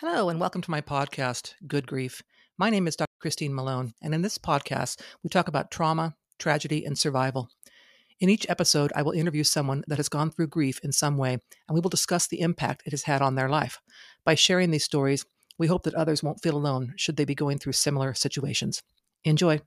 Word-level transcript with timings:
Hello, 0.00 0.28
and 0.28 0.38
welcome 0.38 0.62
to 0.62 0.70
my 0.70 0.80
podcast, 0.80 1.54
Good 1.66 1.84
Grief. 1.84 2.22
My 2.56 2.70
name 2.70 2.86
is 2.86 2.94
Dr. 2.94 3.10
Christine 3.18 3.52
Malone, 3.52 3.94
and 4.00 4.14
in 4.14 4.22
this 4.22 4.38
podcast, 4.38 5.00
we 5.24 5.28
talk 5.28 5.48
about 5.48 5.72
trauma, 5.72 6.14
tragedy, 6.38 6.84
and 6.84 6.96
survival. 6.96 7.48
In 8.20 8.28
each 8.28 8.48
episode, 8.48 8.92
I 8.94 9.02
will 9.02 9.10
interview 9.10 9.42
someone 9.42 9.82
that 9.88 9.96
has 9.96 10.08
gone 10.08 10.30
through 10.30 10.46
grief 10.46 10.78
in 10.84 10.92
some 10.92 11.16
way, 11.16 11.32
and 11.32 11.74
we 11.74 11.80
will 11.80 11.90
discuss 11.90 12.28
the 12.28 12.42
impact 12.42 12.84
it 12.86 12.92
has 12.92 13.02
had 13.02 13.20
on 13.20 13.34
their 13.34 13.48
life. 13.48 13.80
By 14.24 14.36
sharing 14.36 14.70
these 14.70 14.84
stories, 14.84 15.26
we 15.58 15.66
hope 15.66 15.82
that 15.82 15.96
others 15.96 16.22
won't 16.22 16.40
feel 16.44 16.56
alone 16.56 16.94
should 16.94 17.16
they 17.16 17.24
be 17.24 17.34
going 17.34 17.58
through 17.58 17.72
similar 17.72 18.14
situations. 18.14 18.84
Enjoy. 19.24 19.60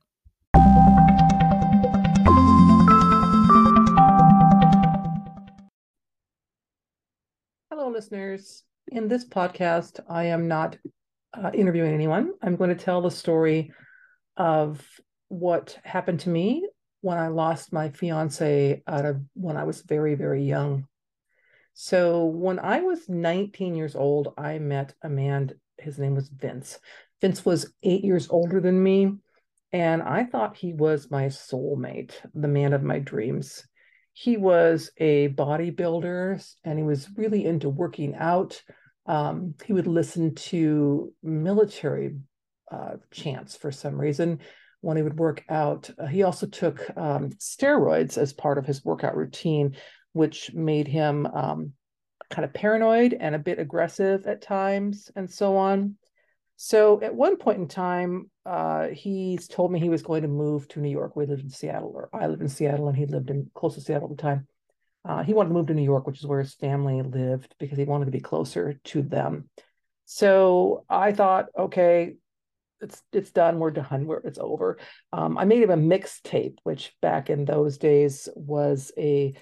Hello, 7.70 7.90
listeners. 7.90 8.64
In 8.92 9.08
this 9.08 9.24
podcast, 9.24 10.02
I 10.10 10.26
am 10.26 10.50
not 10.50 10.78
uh, 11.34 11.50
interviewing 11.54 11.94
anyone. 11.94 12.34
I'm 12.42 12.58
going 12.58 12.76
to 12.76 12.84
tell 12.84 13.02
the 13.02 13.10
story 13.10 13.72
of 14.36 14.86
what 15.30 15.80
happened 15.86 16.20
to 16.22 16.30
me 16.30 16.68
when 17.00 17.18
I 17.18 17.30
lost 17.30 17.72
my 17.72 17.90
fiance 17.92 18.84
out 18.86 19.06
of 19.06 19.22
when 19.34 19.56
I 19.56 19.64
was 19.64 19.82
very, 19.84 20.16
very 20.16 20.44
young. 20.44 20.88
So, 21.74 22.26
when 22.26 22.60
I 22.60 22.82
was 22.82 23.08
19 23.08 23.76
years 23.76 23.96
old, 23.96 24.34
I 24.38 24.60
met 24.60 24.94
a 25.02 25.08
man. 25.08 25.52
His 25.78 25.98
name 25.98 26.14
was 26.14 26.28
Vince. 26.28 26.78
Vince 27.22 27.46
was 27.46 27.74
eight 27.84 28.04
years 28.04 28.28
older 28.30 28.60
than 28.60 28.84
me, 28.84 29.14
and 29.72 30.02
I 30.02 30.26
thought 30.26 30.58
he 30.58 30.74
was 30.74 31.10
my 31.10 31.28
soulmate, 31.28 32.12
the 32.36 32.50
man 32.50 32.74
of 32.74 32.84
my 32.84 33.00
dreams 33.00 33.66
he 34.14 34.38
was 34.38 34.92
a 34.98 35.30
bodybuilder 35.30 36.56
and 36.64 36.78
he 36.78 36.84
was 36.84 37.10
really 37.16 37.46
into 37.46 37.70
working 37.70 38.16
out. 38.16 38.62
Um, 39.06 39.56
he 39.66 39.74
would 39.74 39.88
listen 39.88 40.36
to 40.36 41.14
military 41.24 42.16
uh, 42.72 42.96
chants 43.12 43.56
for 43.56 43.72
some 43.72 44.00
reason 44.00 44.40
when 44.82 44.98
he 44.98 45.04
would 45.04 45.20
work 45.20 45.44
out. 45.50 45.90
Uh, 45.98 46.06
he 46.06 46.24
also 46.24 46.48
took 46.48 46.90
um, 46.98 47.30
steroids 47.32 48.18
as 48.18 48.34
part 48.34 48.58
of 48.58 48.66
his 48.66 48.84
workout 48.84 49.16
routine, 49.16 49.76
which 50.14 50.54
made 50.54 50.88
him 50.88 51.26
um, 51.28 51.74
kind 52.30 52.46
of 52.46 52.54
paranoid 52.54 53.16
and 53.20 53.36
a 53.36 53.40
bit 53.40 53.60
aggressive 53.60 54.26
at 54.26 54.42
times, 54.42 55.12
and 55.16 55.30
so 55.30 55.58
on. 55.58 55.96
So 56.56 57.02
at 57.02 57.16
one 57.16 57.38
point 57.38 57.58
in 57.58 57.68
time, 57.68 58.30
uh, 58.46 58.90
told 59.50 59.72
me 59.72 59.80
he 59.80 59.90
was 59.90 60.04
going 60.04 60.22
to 60.22 60.28
move 60.28 60.68
to 60.70 60.80
New 60.80 60.92
York. 60.92 61.16
We 61.16 61.26
lived 61.26 61.44
in 61.44 61.50
Seattle, 61.50 61.92
or 61.94 62.10
I 62.14 62.28
lived 62.28 62.42
in 62.42 62.50
Seattle, 62.50 62.88
and 62.88 62.96
he 62.96 63.08
lived 63.08 63.30
in 63.32 63.50
close 63.56 63.76
to 63.76 63.82
Seattle 63.82 64.12
at 64.12 64.18
the 64.18 64.22
time. 64.22 64.48
Uh, 65.04 65.24
he 65.24 65.34
wanted 65.34 65.50
to 65.50 65.56
move 65.56 65.68
to 65.68 65.74
New 65.74 65.84
York, 65.84 66.06
which 66.06 66.20
is 66.20 66.28
where 66.28 66.40
his 66.40 66.54
family 66.54 67.02
lived, 67.02 67.56
because 67.60 67.78
he 67.78 67.86
wanted 67.86 68.06
to 68.06 68.12
be 68.12 68.20
closer 68.20 68.80
to 68.86 69.02
them. 69.02 69.50
So 70.06 70.86
I 70.90 71.12
thought, 71.12 71.48
okay, 71.58 72.16
it's 72.82 73.02
it's 73.12 73.32
done. 73.32 73.60
We're 73.60 73.72
done. 73.72 74.06
We're, 74.06 74.18
it's 74.18 74.40
over. 74.40 74.78
Um, 75.14 75.38
I 75.38 75.46
made 75.46 75.64
him 75.64 75.72
a 75.72 75.78
mixtape, 75.78 76.58
which 76.64 76.94
back 77.02 77.30
in 77.30 77.46
those 77.46 77.78
days 77.78 78.28
was 78.36 78.92
a 78.98 79.34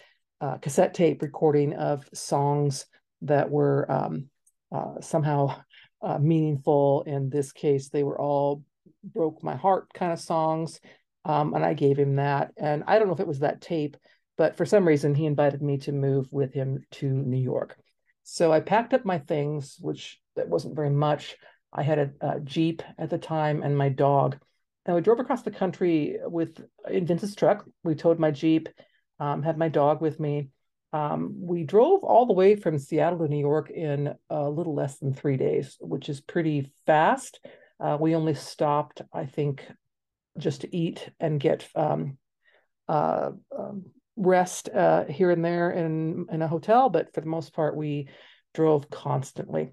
uh, 0.42 0.58
cassette 0.58 0.94
tape 0.94 1.22
recording 1.22 1.74
of 1.74 2.08
songs 2.14 2.86
that 3.24 3.50
were 3.50 3.90
um, 3.92 4.30
uh, 4.72 5.02
somehow 5.02 5.56
uh, 6.02 6.18
meaningful. 6.18 7.04
In 7.06 7.30
this 7.30 7.52
case, 7.52 7.90
they 7.90 8.04
were 8.04 8.20
all 8.20 8.64
broke 9.04 9.44
my 9.44 9.56
heart 9.56 9.92
kind 9.94 10.12
of 10.12 10.20
songs. 10.20 10.80
Um, 11.26 11.54
and 11.54 11.66
I 11.66 11.74
gave 11.74 11.98
him 11.98 12.16
that. 12.16 12.52
And 12.58 12.84
I 12.88 12.98
don't 12.98 13.08
know 13.08 13.14
if 13.14 13.20
it 13.20 13.28
was 13.28 13.40
that 13.40 13.62
tape, 13.62 13.98
but 14.40 14.56
for 14.56 14.66
some 14.66 14.88
reason, 14.88 15.14
he 15.14 15.26
invited 15.26 15.62
me 15.62 15.78
to 15.80 15.92
move 15.92 16.32
with 16.32 16.54
him 16.54 16.86
to 16.92 17.06
New 17.06 17.38
York. 17.38 17.76
So 18.24 18.54
I 18.54 18.62
packed 18.62 18.94
up 18.94 19.04
my 19.04 19.20
things, 19.20 19.76
which 19.82 20.18
that 20.38 20.48
wasn't 20.48 20.78
very 20.78 20.90
much. 20.90 21.36
I 21.74 21.84
had 21.84 22.00
a, 22.00 22.12
a 22.22 22.40
Jeep 22.40 22.82
at 22.98 23.10
the 23.10 23.18
time 23.18 23.64
and 23.64 23.78
my 23.78 23.90
dog. 23.90 24.38
And 24.86 24.96
we 24.96 25.02
drove 25.02 25.20
across 25.20 25.42
the 25.42 25.52
country 25.52 26.20
with 26.24 26.58
in 26.90 27.06
Vince's 27.06 27.36
truck. 27.36 27.66
We 27.84 27.96
towed 27.96 28.18
my 28.18 28.32
Jeep, 28.32 28.70
um, 29.20 29.44
had 29.44 29.58
my 29.58 29.68
dog 29.68 30.00
with 30.00 30.22
me. 30.22 30.52
Um, 30.94 31.36
we 31.42 31.66
drove 31.66 32.06
all 32.06 32.26
the 32.26 32.32
way 32.32 32.56
from 32.56 32.80
Seattle 32.80 33.20
to 33.20 33.28
New 33.28 33.40
York 33.40 33.70
in 33.70 34.16
a 34.30 34.50
little 34.50 34.74
less 34.74 35.00
than 35.00 35.14
three 35.14 35.36
days, 35.36 35.76
which 35.82 36.08
is 36.08 36.22
pretty 36.22 36.72
fast. 36.86 37.46
Uh, 37.78 37.98
we 38.00 38.16
only 38.16 38.36
stopped, 38.36 39.02
I 39.12 39.26
think, 39.26 39.68
just 40.38 40.62
to 40.62 40.74
eat 40.74 41.10
and 41.20 41.42
get 41.42 41.68
um, 41.76 42.18
uh, 42.88 43.32
um, 43.58 43.84
rest 44.20 44.70
uh, 44.70 45.06
here 45.06 45.32
and 45.32 45.44
there 45.44 45.72
in, 45.72 46.28
in 46.32 46.42
a 46.42 46.48
hotel, 46.48 46.90
but 46.90 47.14
for 47.14 47.22
the 47.22 47.28
most 47.28 47.54
part, 47.54 47.76
we 47.76 48.10
drove 48.54 48.90
constantly. 48.90 49.72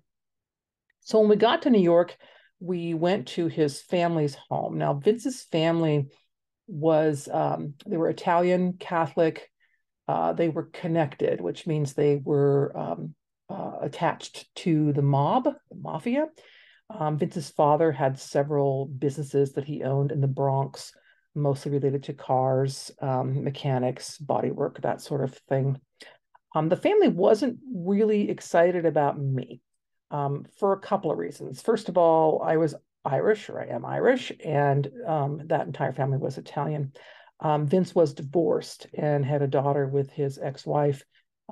So 1.01 1.21
when 1.21 1.29
we 1.29 1.37
got 1.37 1.63
to 1.63 1.71
New 1.71 1.81
York, 1.81 2.17
we 2.61 2.95
went 2.95 3.29
to 3.29 3.49
his 3.49 3.83
family's 3.83 4.37
home. 4.49 4.79
Now, 4.79 4.95
Vince's 4.95 5.43
family 5.43 6.07
was, 6.67 7.29
um, 7.31 7.75
they 7.87 7.97
were 7.97 8.09
Italian 8.09 8.75
Catholic 8.75 9.51
uh, 10.09 10.33
they 10.33 10.49
were 10.49 10.71
connected, 10.73 11.41
which 11.41 11.67
means 11.67 11.93
they 11.93 12.21
were 12.23 12.73
um, 12.77 13.15
uh, 13.51 13.79
attached 13.83 14.47
to 14.57 14.93
the 14.93 15.03
mob, 15.03 15.45
the 15.45 15.77
mafia. 15.77 16.27
Um, 16.89 17.19
Vince's 17.19 17.51
father 17.51 17.91
had 17.91 18.19
several 18.19 18.87
businesses 18.87 19.55
that 19.55 19.65
he 19.65 19.83
owned 19.83 20.13
in 20.13 20.21
the 20.21 20.29
Bronx, 20.29 20.93
mostly 21.37 21.73
related 21.73 22.05
to 22.05 22.15
cars, 22.15 22.91
um, 23.01 23.45
mechanics, 23.45 24.19
bodywork, 24.19 24.81
that 24.83 25.01
sort 25.01 25.23
of 25.23 25.35
thing. 25.49 25.79
Um, 26.55 26.69
the 26.69 26.77
family 26.77 27.09
wasn't 27.09 27.59
really 27.75 28.31
excited 28.31 28.87
about 28.87 29.21
me 29.21 29.61
um, 30.11 30.47
for 30.59 30.73
a 30.73 30.81
couple 30.81 31.11
of 31.11 31.19
reasons. 31.19 31.61
First 31.61 31.89
of 31.89 31.99
all, 31.99 32.43
I 32.43 32.57
was 32.57 32.75
Irish, 33.05 33.49
or 33.49 33.61
I 33.61 33.67
am 33.67 33.85
Irish, 33.85 34.33
and 34.45 34.91
um, 35.07 35.43
that 35.47 35.67
entire 35.67 35.93
family 35.93 36.19
was 36.19 36.39
Italian. 36.39 36.93
Um, 37.41 37.67
Vince 37.67 37.95
was 37.95 38.15
divorced 38.15 38.87
and 38.95 39.25
had 39.25 39.43
a 39.43 39.47
daughter 39.47 39.87
with 39.87 40.11
his 40.11 40.39
ex-wife. 40.39 41.05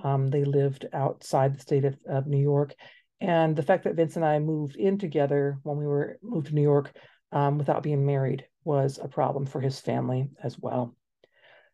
Um, 0.02 0.28
they 0.28 0.44
lived 0.44 0.86
outside 0.92 1.54
the 1.54 1.60
state 1.60 1.84
of, 1.84 1.96
of, 2.08 2.26
New 2.26 2.40
York, 2.40 2.74
and 3.20 3.54
the 3.54 3.62
fact 3.62 3.84
that 3.84 3.94
Vince 3.94 4.16
and 4.16 4.24
I 4.24 4.38
moved 4.38 4.76
in 4.76 4.98
together 4.98 5.58
when 5.62 5.76
we 5.76 5.86
were 5.86 6.18
moved 6.22 6.48
to 6.48 6.54
New 6.54 6.62
York 6.62 6.90
um, 7.30 7.58
without 7.58 7.82
being 7.82 8.04
married 8.04 8.46
was 8.64 8.98
a 9.02 9.08
problem 9.08 9.46
for 9.46 9.60
his 9.60 9.80
family 9.80 10.28
as 10.42 10.58
well. 10.58 10.94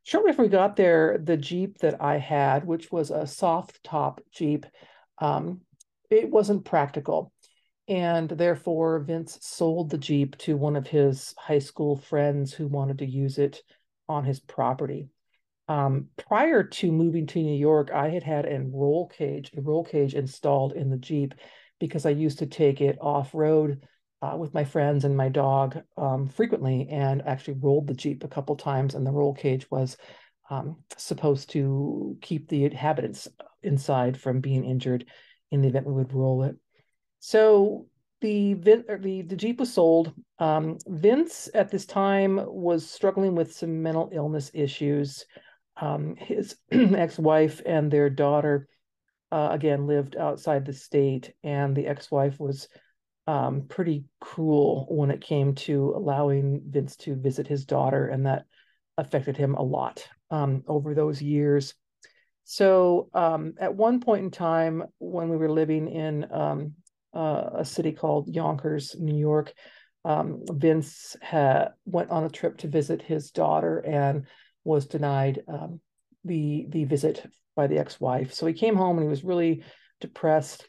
Shortly 0.03 0.31
after 0.31 0.43
we 0.43 0.49
got 0.49 0.77
there, 0.77 1.19
the 1.19 1.37
Jeep 1.37 1.79
that 1.79 2.03
I 2.03 2.19
had, 2.19 2.67
which 2.67 2.91
was 2.91 3.11
a 3.11 3.27
soft 3.27 3.83
top 3.85 4.21
Jeep, 4.33 4.67
um, 5.19 5.61
it 6.11 6.31
wasn't 6.31 6.65
practical. 6.65 7.33
And 7.87 8.29
therefore, 8.29 9.01
Vince 9.01 9.39
sold 9.43 9.91
the 9.91 9.99
Jeep 9.99 10.37
to 10.39 10.57
one 10.57 10.77
of 10.77 10.87
his 10.87 11.35
high 11.37 11.59
school 11.59 11.97
friends 11.97 12.53
who 12.53 12.69
wanted 12.69 12.99
to 12.99 13.07
use 13.07 13.39
it 13.39 13.63
on 14.09 14.25
his 14.25 14.41
property. 14.41 15.09
Um, 15.69 16.09
prior 16.17 16.65
to 16.65 16.93
moving 16.93 17.27
to 17.29 17.43
New 17.43 17.57
York, 17.57 17.91
I 17.93 18.09
had 18.09 18.23
had 18.23 18.47
a 18.47 18.61
roll 18.61 19.09
cage, 19.09 19.53
a 19.57 19.61
roll 19.61 19.85
cage 19.85 20.15
installed 20.15 20.73
in 20.73 20.91
the 20.91 20.97
Jeep 20.97 21.35
because 21.79 22.07
I 22.07 22.11
used 22.11 22.41
to 22.41 22.47
take 22.47 22.81
it 22.81 22.99
off 23.01 23.35
road 23.35 23.87
uh, 24.23 24.37
with 24.37 24.53
my 24.55 24.65
friends 24.65 25.05
and 25.05 25.17
my 25.17 25.29
dog 25.29 25.83
um, 25.97 26.29
frequently, 26.29 26.89
and 26.91 27.23
actually 27.27 27.55
rolled 27.55 27.87
the 27.87 27.95
Jeep 27.95 28.25
a 28.25 28.29
couple 28.29 28.57
times. 28.57 28.95
And 28.95 29.07
the 29.07 29.13
roll 29.13 29.35
cage 29.35 29.71
was 29.71 29.97
um, 30.51 30.77
supposed 30.97 31.51
to 31.51 32.19
keep 32.21 32.49
the 32.49 32.65
inhabitants 32.65 33.29
inside 33.63 34.19
from 34.19 34.41
being 34.41 34.65
injured 34.65 35.07
in 35.51 35.63
the 35.63 35.69
event 35.69 35.87
we 35.87 35.93
would 35.93 36.13
roll 36.13 36.43
it. 36.43 36.57
So 37.21 37.87
the 38.21 38.55
the 38.55 39.25
the 39.27 39.37
Jeep 39.37 39.61
was 39.61 39.73
sold. 39.73 40.13
Um, 40.39 40.79
Vince 40.87 41.49
at 41.55 41.71
this 41.71 41.87
time 41.87 42.41
was 42.47 42.89
struggling 42.89 43.35
with 43.35 43.53
some 43.53 43.83
mental 43.83 44.11
illness 44.13 44.51
issues. 44.55 45.25
Um, 45.81 46.17
his 46.17 46.57
ex-wife 46.71 47.63
and 47.65 47.91
their 47.91 48.11
daughter, 48.11 48.69
uh, 49.33 49.49
again, 49.53 49.87
lived 49.87 50.17
outside 50.17 50.67
the 50.67 50.75
state, 50.75 51.33
and 51.43 51.75
the 51.75 51.87
ex-wife 51.87 52.39
was 52.39 52.69
um, 53.31 53.63
pretty 53.69 54.05
cruel 54.21 54.87
when 54.91 55.11
it 55.11 55.21
came 55.21 55.55
to 55.55 55.93
allowing 55.97 56.63
Vince 56.69 56.97
to 56.97 57.15
visit 57.15 57.47
his 57.47 57.65
daughter, 57.65 58.09
and 58.09 58.27
that 58.27 58.45
affected 58.97 59.37
him 59.37 59.55
a 59.55 59.63
lot 59.63 59.97
um, 60.31 60.63
over 60.67 60.95
those 60.95 61.23
years. 61.23 61.75
So, 62.45 63.09
um, 63.15 63.55
at 63.61 63.75
one 63.75 64.01
point 64.01 64.25
in 64.25 64.31
time, 64.31 64.83
when 64.99 65.29
we 65.29 65.37
were 65.37 65.51
living 65.51 65.89
in 65.89 66.27
um, 66.33 66.75
uh, 67.15 67.51
a 67.59 67.65
city 67.65 67.93
called 67.93 68.35
Yonkers, 68.35 68.97
New 68.99 69.19
York. 69.19 69.53
Um, 70.05 70.43
Vince 70.51 71.17
had, 71.21 71.69
went 71.85 72.11
on 72.11 72.25
a 72.25 72.31
trip 72.31 72.59
to 72.59 72.69
visit 72.69 73.03
his 73.03 73.31
daughter 73.31 73.79
and 73.79 74.27
was 74.65 74.87
denied 74.87 75.43
um, 75.49 75.81
the 76.25 76.67
the 76.69 76.85
visit 76.85 77.27
by 77.57 77.67
the 77.67 77.79
ex-wife. 77.79 78.33
So 78.33 78.47
he 78.47 78.55
came 78.55 78.77
home 78.77 78.97
and 78.97 79.05
he 79.05 79.11
was 79.11 79.25
really 79.25 79.65
depressed. 80.01 80.69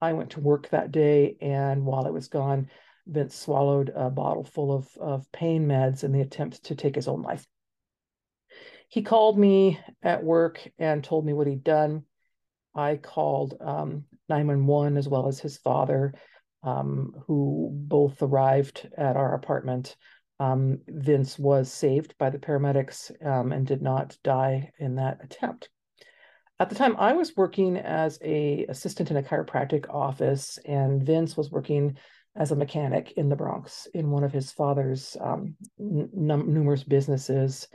I 0.00 0.12
went 0.14 0.30
to 0.30 0.40
work 0.40 0.68
that 0.70 0.92
day, 0.92 1.36
and 1.40 1.84
while 1.84 2.06
I 2.06 2.10
was 2.10 2.28
gone, 2.28 2.68
Vince 3.06 3.34
swallowed 3.34 3.92
a 3.94 4.10
bottle 4.10 4.44
full 4.44 4.72
of, 4.72 4.88
of 4.98 5.30
pain 5.32 5.66
meds 5.66 6.04
in 6.04 6.12
the 6.12 6.20
attempt 6.20 6.64
to 6.64 6.74
take 6.74 6.94
his 6.94 7.08
own 7.08 7.22
life. 7.22 7.46
He 8.88 9.02
called 9.02 9.38
me 9.38 9.78
at 10.02 10.24
work 10.24 10.60
and 10.78 11.02
told 11.04 11.24
me 11.24 11.32
what 11.32 11.46
he'd 11.46 11.64
done. 11.64 12.04
I 12.74 12.96
called 12.96 13.54
um, 13.60 14.04
911 14.28 14.96
as 14.96 15.08
well 15.08 15.28
as 15.28 15.40
his 15.40 15.58
father. 15.58 16.14
um, 16.62 17.14
who 17.26 17.70
both 17.72 18.22
arrived 18.22 18.88
at 18.96 19.16
our 19.16 19.34
apartment. 19.34 19.96
Um, 20.38 20.80
Vince 20.88 21.38
was 21.38 21.72
saved 21.72 22.14
by 22.18 22.30
the 22.30 22.38
paramedics 22.38 23.10
um, 23.24 23.52
and 23.52 23.66
did 23.66 23.82
not 23.82 24.16
die 24.22 24.72
in 24.78 24.96
that 24.96 25.20
attempt. 25.22 25.68
At 26.60 26.68
the 26.68 26.74
time, 26.74 26.94
I 26.98 27.14
was 27.14 27.38
working 27.38 27.78
as 27.78 28.18
a 28.22 28.66
assistant 28.68 29.10
in 29.10 29.16
a 29.16 29.22
chiropractic 29.22 29.88
office, 29.88 30.58
and 30.66 31.02
Vince 31.02 31.34
was 31.34 31.50
working 31.50 31.96
as 32.36 32.52
a 32.52 32.56
mechanic 32.56 33.12
in 33.12 33.30
the 33.30 33.34
Bronx 33.34 33.88
in 33.94 34.10
one 34.10 34.24
of 34.24 34.32
his 34.32 34.52
father's 34.52 35.16
um, 35.18 35.56
n- 35.80 36.10
numerous 36.12 36.84
businesses. 36.84 37.66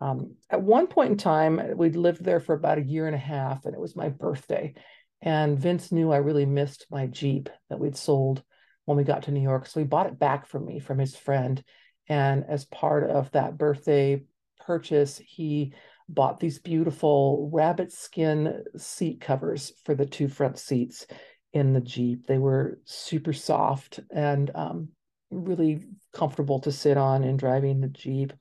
Um, 0.00 0.36
at 0.48 0.62
one 0.62 0.86
point 0.86 1.10
in 1.10 1.16
time, 1.18 1.76
we'd 1.76 1.96
lived 1.96 2.24
there 2.24 2.40
for 2.40 2.54
about 2.54 2.78
a 2.78 2.82
year 2.82 3.06
and 3.06 3.14
a 3.14 3.18
half, 3.18 3.66
and 3.66 3.74
it 3.74 3.80
was 3.80 3.94
my 3.94 4.08
birthday. 4.08 4.72
And 5.20 5.58
Vince 5.58 5.92
knew 5.92 6.10
I 6.10 6.16
really 6.16 6.46
missed 6.46 6.86
my 6.90 7.06
Jeep 7.06 7.50
that 7.68 7.78
we'd 7.78 7.94
sold 7.94 8.42
when 8.86 8.96
we 8.96 9.04
got 9.04 9.24
to 9.24 9.32
New 9.32 9.42
York. 9.42 9.66
So 9.66 9.80
he 9.80 9.86
bought 9.86 10.06
it 10.06 10.18
back 10.18 10.46
from 10.46 10.64
me 10.64 10.78
from 10.78 10.98
his 10.98 11.14
friend. 11.14 11.62
And 12.08 12.44
as 12.48 12.64
part 12.64 13.10
of 13.10 13.30
that 13.32 13.58
birthday 13.58 14.22
purchase, 14.60 15.20
he 15.22 15.74
bought 16.08 16.40
these 16.40 16.58
beautiful 16.58 17.48
rabbit 17.52 17.92
skin 17.92 18.64
seat 18.76 19.20
covers 19.20 19.72
for 19.84 19.94
the 19.94 20.06
two 20.06 20.28
front 20.28 20.58
seats 20.58 21.06
in 21.52 21.72
the 21.72 21.80
Jeep. 21.80 22.26
They 22.26 22.38
were 22.38 22.80
super 22.84 23.32
soft 23.32 24.00
and 24.14 24.50
um, 24.54 24.88
really 25.30 25.84
comfortable 26.12 26.60
to 26.60 26.72
sit 26.72 26.96
on 26.96 27.24
in 27.24 27.36
driving 27.36 27.80
the 27.80 27.88
Jeep. 27.88 28.32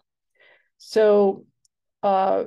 So 0.77 1.45
uh, 2.01 2.45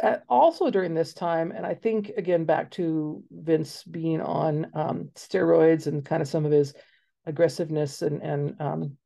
at, 0.00 0.24
also 0.28 0.70
during 0.70 0.94
this 0.94 1.12
time, 1.12 1.52
and 1.52 1.66
I 1.66 1.74
think 1.74 2.10
again 2.16 2.44
back 2.44 2.70
to 2.72 3.22
Vince 3.30 3.82
being 3.84 4.20
on 4.20 4.68
um, 4.74 5.10
steroids 5.14 5.86
and 5.86 6.04
kind 6.04 6.22
of 6.22 6.28
some 6.28 6.46
of 6.46 6.52
his 6.52 6.72
aggressiveness 7.26 8.00
and 8.02 8.22
and 8.22 8.60
um, 8.60 8.96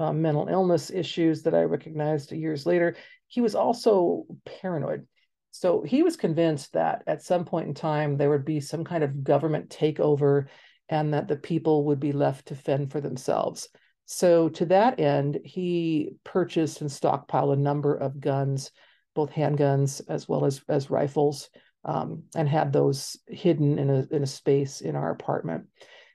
uh, 0.00 0.12
mental 0.12 0.48
illness 0.48 0.90
issues 0.90 1.42
that 1.42 1.54
I 1.54 1.62
recognized 1.62 2.32
years 2.32 2.66
later, 2.66 2.96
he 3.28 3.40
was 3.40 3.54
also 3.54 4.24
paranoid. 4.44 5.06
So 5.52 5.82
he 5.82 6.02
was 6.02 6.16
convinced 6.16 6.72
that 6.72 7.02
at 7.06 7.22
some 7.22 7.44
point 7.44 7.68
in 7.68 7.74
time 7.74 8.16
there 8.16 8.30
would 8.30 8.44
be 8.44 8.60
some 8.60 8.84
kind 8.84 9.04
of 9.04 9.24
government 9.24 9.68
takeover 9.68 10.46
and 10.88 11.12
that 11.14 11.28
the 11.28 11.36
people 11.36 11.84
would 11.86 12.00
be 12.00 12.12
left 12.12 12.46
to 12.46 12.54
fend 12.54 12.90
for 12.90 13.00
themselves. 13.00 13.68
So 14.06 14.48
to 14.50 14.66
that 14.66 14.98
end, 14.98 15.40
he 15.44 16.14
purchased 16.24 16.80
and 16.80 16.90
stockpiled 16.90 17.52
a 17.52 17.56
number 17.56 17.94
of 17.94 18.20
guns 18.20 18.70
both 19.14 19.32
handguns 19.32 20.00
as 20.08 20.28
well 20.28 20.44
as 20.44 20.62
as 20.68 20.90
rifles, 20.90 21.50
um, 21.84 22.24
and 22.34 22.48
had 22.48 22.72
those 22.72 23.18
hidden 23.26 23.78
in 23.78 23.90
a 23.90 24.06
in 24.10 24.22
a 24.22 24.26
space 24.26 24.80
in 24.80 24.96
our 24.96 25.10
apartment. 25.10 25.66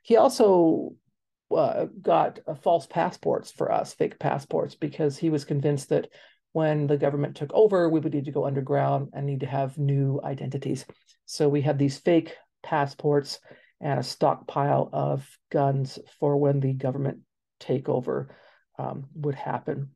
He 0.01 0.17
also 0.17 0.95
uh, 1.53 1.85
got 2.01 2.39
uh, 2.47 2.55
false 2.55 2.87
passports 2.87 3.51
for 3.51 3.71
us, 3.71 3.93
fake 3.93 4.19
passports, 4.19 4.75
because 4.75 5.17
he 5.17 5.29
was 5.29 5.45
convinced 5.45 5.89
that 5.89 6.07
when 6.53 6.87
the 6.87 6.97
government 6.97 7.35
took 7.35 7.53
over, 7.53 7.89
we 7.89 7.99
would 7.99 8.13
need 8.13 8.25
to 8.25 8.31
go 8.31 8.45
underground 8.45 9.09
and 9.13 9.25
need 9.25 9.41
to 9.41 9.45
have 9.45 9.77
new 9.77 10.21
identities. 10.23 10.85
So 11.25 11.49
we 11.49 11.61
had 11.61 11.77
these 11.77 11.97
fake 11.97 12.35
passports 12.63 13.39
and 13.81 13.99
a 13.99 14.03
stockpile 14.03 14.89
of 14.93 15.27
guns 15.51 15.99
for 16.19 16.37
when 16.37 16.59
the 16.59 16.73
government 16.73 17.19
takeover 17.59 18.27
um, 18.79 19.05
would 19.15 19.35
happen. 19.35 19.89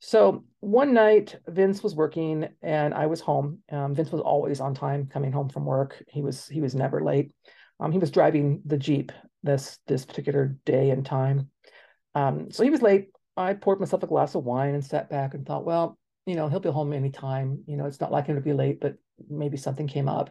So 0.00 0.44
one 0.58 0.92
night, 0.92 1.36
Vince 1.46 1.82
was 1.82 1.94
working 1.94 2.48
and 2.60 2.92
I 2.92 3.06
was 3.06 3.20
home. 3.20 3.60
Um, 3.70 3.94
Vince 3.94 4.10
was 4.10 4.20
always 4.20 4.60
on 4.60 4.74
time 4.74 5.06
coming 5.06 5.30
home 5.30 5.48
from 5.48 5.64
work. 5.64 6.02
He 6.08 6.22
was 6.22 6.48
he 6.48 6.60
was 6.60 6.74
never 6.74 7.04
late. 7.04 7.32
Um, 7.78 7.92
he 7.92 7.98
was 7.98 8.10
driving 8.10 8.62
the 8.64 8.76
Jeep 8.76 9.12
this 9.42 9.78
this 9.86 10.04
particular 10.04 10.56
day 10.64 10.90
and 10.90 11.04
time. 11.04 11.50
Um, 12.14 12.50
so 12.50 12.62
he 12.62 12.70
was 12.70 12.82
late. 12.82 13.08
I 13.36 13.54
poured 13.54 13.80
myself 13.80 14.02
a 14.02 14.06
glass 14.06 14.34
of 14.34 14.44
wine 14.44 14.74
and 14.74 14.84
sat 14.84 15.08
back 15.08 15.34
and 15.34 15.46
thought, 15.46 15.64
well, 15.64 15.98
you 16.26 16.34
know, 16.34 16.48
he'll 16.48 16.60
be 16.60 16.70
home 16.70 16.92
anytime. 16.92 17.64
You 17.66 17.76
know, 17.76 17.86
it's 17.86 18.00
not 18.00 18.12
like 18.12 18.26
him 18.26 18.36
to 18.36 18.42
be 18.42 18.52
late, 18.52 18.80
but 18.80 18.96
maybe 19.28 19.56
something 19.56 19.86
came 19.86 20.08
up. 20.08 20.30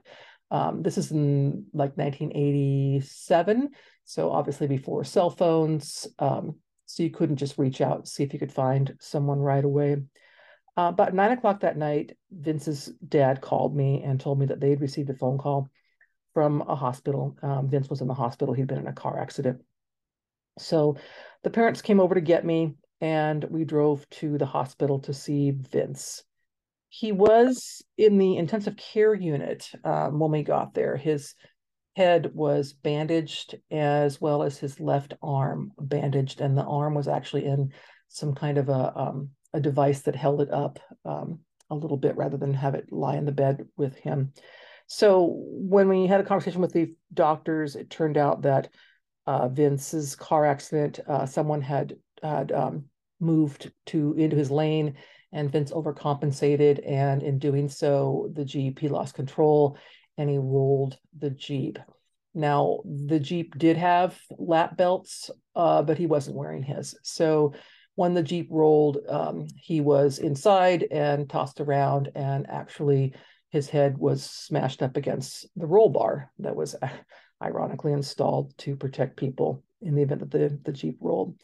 Um, 0.52 0.84
this 0.84 0.98
is 0.98 1.12
in 1.12 1.66
like 1.74 1.98
1987, 1.98 3.70
so 4.04 4.32
obviously 4.32 4.68
before 4.68 5.04
cell 5.04 5.30
phones. 5.30 6.08
Um, 6.20 6.56
so 6.86 7.04
you 7.04 7.10
couldn't 7.10 7.38
just 7.38 7.58
reach 7.58 7.80
out 7.80 8.08
see 8.08 8.24
if 8.24 8.34
you 8.34 8.40
could 8.40 8.52
find 8.52 8.96
someone 9.00 9.40
right 9.40 9.64
away. 9.64 9.98
Uh, 10.78 10.90
about 10.90 11.14
nine 11.14 11.32
o'clock 11.32 11.62
that 11.62 11.78
night, 11.78 12.18
Vince's 12.32 12.92
dad 13.08 13.42
called 13.42 13.76
me 13.76 14.04
and 14.04 14.20
told 14.20 14.40
me 14.40 14.46
that 14.48 14.60
they'd 14.60 14.82
received 14.82 15.10
a 15.10 15.14
phone 15.14 15.38
call 15.38 15.70
from 16.34 16.62
a 16.62 16.76
hospital. 16.76 17.38
Um, 17.42 17.70
Vince 17.70 17.90
was 17.90 18.02
in 18.02 18.08
the 18.08 18.14
hospital; 18.14 18.54
he'd 18.54 18.68
been 18.68 18.80
in 18.80 18.88
a 18.88 18.94
car 18.94 19.20
accident. 19.20 19.62
So 20.60 20.98
the 21.44 21.50
parents 21.50 21.82
came 21.82 22.00
over 22.00 22.16
to 22.16 22.22
get 22.22 22.46
me, 22.46 22.76
and 23.00 23.44
we 23.46 23.64
drove 23.64 24.08
to 24.12 24.38
the 24.38 24.46
hospital 24.46 25.00
to 25.00 25.14
see 25.14 25.52
Vince. 25.52 26.24
He 26.90 27.12
was 27.12 27.82
in 27.98 28.18
the 28.18 28.36
intensive 28.36 28.76
care 28.76 29.14
unit 29.14 29.70
um, 29.84 30.20
when 30.20 30.32
we 30.32 30.44
got 30.44 30.74
there. 30.74 30.98
His 30.98 31.36
head 31.96 32.32
was 32.34 32.74
bandaged 32.74 33.56
as 33.70 34.20
well 34.22 34.44
as 34.44 34.58
his 34.58 34.80
left 34.80 35.14
arm 35.22 35.72
bandaged 35.78 36.40
and 36.40 36.58
the 36.58 36.64
arm 36.64 36.94
was 36.94 37.08
actually 37.08 37.46
in 37.46 37.72
some 38.08 38.34
kind 38.34 38.58
of 38.58 38.70
a 38.70 38.98
um, 38.98 39.30
a 39.54 39.60
device 39.60 40.02
that 40.02 40.16
held 40.16 40.42
it 40.42 40.52
up 40.52 40.80
um, 41.04 41.40
a 41.70 41.76
little 41.76 41.98
bit 41.98 42.16
rather 42.16 42.38
than 42.38 42.54
have 42.54 42.76
it 42.76 42.92
lie 42.92 43.18
in 43.18 43.26
the 43.26 43.32
bed 43.32 43.68
with 43.76 43.96
him 43.96 44.32
so 44.94 45.36
when 45.38 45.88
we 45.88 46.08
had 46.08 46.20
a 46.20 46.24
conversation 46.24 46.62
with 46.62 46.74
the 46.74 46.94
doctors 47.14 47.76
it 47.76 47.90
turned 47.90 48.18
out 48.18 48.42
that 48.42 48.70
uh, 49.28 49.48
vince's 49.48 50.16
car 50.16 50.46
accident 50.46 51.00
uh, 51.08 51.26
someone 51.26 51.62
had 51.62 51.96
had 52.22 52.52
um, 52.52 52.86
moved 53.20 53.72
to 53.86 54.14
into 54.14 54.36
his 54.36 54.52
lane 54.52 54.96
and 55.34 55.52
vince 55.52 55.72
overcompensated 55.72 56.82
and 56.86 57.24
in 57.24 57.40
doing 57.40 57.70
so 57.70 58.30
the 58.34 58.46
jeep 58.46 58.82
lost 58.84 59.14
control 59.14 59.78
and 60.18 60.30
he 60.30 60.38
rolled 60.38 60.98
the 61.18 61.32
Jeep. 61.32 61.80
Now, 62.34 62.82
the 62.86 63.20
Jeep 63.20 63.58
did 63.58 63.78
have 63.78 64.18
lap 64.38 64.78
belts, 64.78 65.30
uh, 65.56 65.82
but 65.82 65.98
he 65.98 66.06
wasn't 66.06 66.38
wearing 66.38 66.64
his. 66.64 66.96
So 67.04 67.54
when 67.96 68.14
the 68.14 68.24
Jeep 68.24 68.48
rolled, 68.52 69.00
um, 69.10 69.48
he 69.58 69.82
was 69.82 70.20
inside 70.20 70.88
and 70.92 71.30
tossed 71.30 71.60
around, 71.60 72.10
and 72.16 72.50
actually 72.50 73.14
his 73.52 73.70
head 73.70 73.98
was 73.98 74.24
smashed 74.24 74.82
up 74.82 74.98
against 74.98 75.46
the 75.56 75.68
roll 75.68 75.90
bar 75.90 76.32
that 76.40 76.56
was 76.56 76.76
ironically 77.44 77.92
installed 77.92 78.58
to 78.58 78.76
protect 78.76 79.18
people 79.18 79.64
in 79.82 79.96
the 79.96 80.02
event 80.02 80.22
that 80.22 80.32
the, 80.32 80.60
the 80.64 80.72
Jeep 80.72 80.98
rolled. 81.02 81.36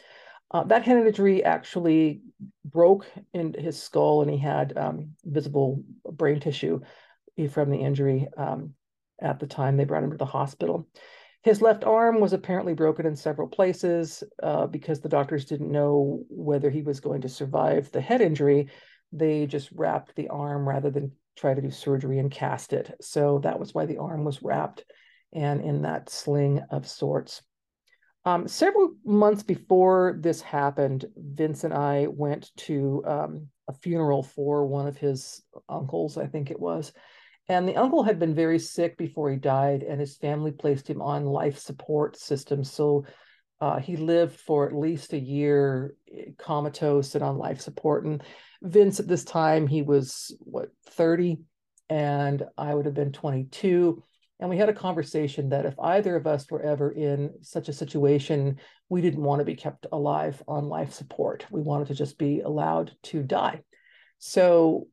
Uh, 0.49 0.63
that 0.63 0.83
head 0.83 1.05
injury 1.05 1.43
actually 1.43 2.21
broke 2.63 3.05
in 3.33 3.53
his 3.53 3.81
skull, 3.81 4.21
and 4.21 4.31
he 4.31 4.37
had 4.37 4.77
um, 4.77 5.09
visible 5.25 5.83
brain 6.09 6.39
tissue 6.39 6.79
from 7.51 7.69
the 7.69 7.77
injury 7.77 8.27
um, 8.37 8.73
at 9.21 9.39
the 9.39 9.47
time 9.47 9.75
they 9.75 9.83
brought 9.83 10.03
him 10.03 10.11
to 10.11 10.17
the 10.17 10.25
hospital. 10.25 10.87
His 11.43 11.61
left 11.61 11.83
arm 11.83 12.19
was 12.19 12.33
apparently 12.33 12.73
broken 12.73 13.05
in 13.05 13.15
several 13.15 13.47
places 13.47 14.23
uh, 14.41 14.67
because 14.67 15.01
the 15.01 15.09
doctors 15.09 15.45
didn't 15.45 15.71
know 15.71 16.23
whether 16.29 16.69
he 16.69 16.81
was 16.81 16.99
going 16.99 17.21
to 17.21 17.29
survive 17.29 17.91
the 17.91 18.01
head 18.01 18.21
injury. 18.21 18.69
They 19.11 19.45
just 19.45 19.69
wrapped 19.73 20.15
the 20.15 20.29
arm 20.29 20.67
rather 20.67 20.89
than 20.89 21.11
try 21.37 21.53
to 21.53 21.61
do 21.61 21.71
surgery 21.71 22.19
and 22.19 22.31
cast 22.31 22.73
it. 22.73 22.93
So 23.01 23.39
that 23.39 23.59
was 23.59 23.73
why 23.73 23.85
the 23.85 23.99
arm 23.99 24.23
was 24.23 24.41
wrapped 24.41 24.83
and 25.33 25.61
in 25.61 25.83
that 25.83 26.09
sling 26.09 26.61
of 26.71 26.87
sorts. 26.87 27.41
Um, 28.25 28.47
several 28.47 28.95
months 29.05 29.43
before 29.43 30.17
this 30.19 30.41
happened, 30.41 31.05
Vince 31.15 31.63
and 31.63 31.73
I 31.73 32.07
went 32.07 32.51
to 32.57 33.03
um, 33.05 33.47
a 33.69 33.73
funeral 33.73 34.23
for 34.23 34.65
one 34.65 34.87
of 34.87 34.97
his 34.97 35.41
uncles, 35.69 36.17
I 36.17 36.27
think 36.27 36.51
it 36.51 36.59
was. 36.59 36.91
And 37.47 37.67
the 37.67 37.77
uncle 37.77 38.03
had 38.03 38.19
been 38.19 38.35
very 38.35 38.59
sick 38.59 38.97
before 38.97 39.31
he 39.31 39.37
died, 39.37 39.83
and 39.83 40.01
his 40.01 40.17
family 40.17 40.51
placed 40.51 40.89
him 40.89 41.01
on 41.01 41.25
life 41.25 41.57
support 41.57 42.17
systems. 42.17 42.69
So 42.69 43.05
uh, 43.59 43.79
he 43.79 43.95
lived 43.95 44.39
for 44.39 44.67
at 44.67 44.75
least 44.75 45.13
a 45.13 45.19
year 45.19 45.95
eh, 46.13 46.31
comatose 46.37 47.15
and 47.15 47.23
on 47.23 47.37
life 47.37 47.59
support. 47.61 48.05
And 48.05 48.23
Vince, 48.61 48.99
at 48.99 49.07
this 49.07 49.23
time, 49.23 49.67
he 49.67 49.81
was 49.81 50.35
what, 50.39 50.69
30, 50.89 51.39
and 51.89 52.43
I 52.57 52.73
would 52.73 52.85
have 52.85 52.93
been 52.93 53.11
22. 53.11 54.01
And 54.39 54.49
we 54.49 54.57
had 54.57 54.69
a 54.69 54.73
conversation 54.73 55.49
that 55.49 55.65
if 55.65 55.73
either 55.79 56.15
of 56.15 56.27
us 56.27 56.49
were 56.51 56.61
ever 56.61 56.91
in 56.91 57.33
such 57.41 57.69
a 57.69 57.73
situation, 57.73 58.59
we 58.89 59.01
didn't 59.01 59.23
want 59.23 59.39
to 59.39 59.45
be 59.45 59.55
kept 59.55 59.87
alive 59.91 60.41
on 60.47 60.69
life 60.69 60.93
support. 60.93 61.45
We 61.49 61.61
wanted 61.61 61.87
to 61.87 61.95
just 61.95 62.19
be 62.19 62.41
allowed 62.41 62.91
to 63.03 63.23
die. 63.23 63.61
So 64.19 64.87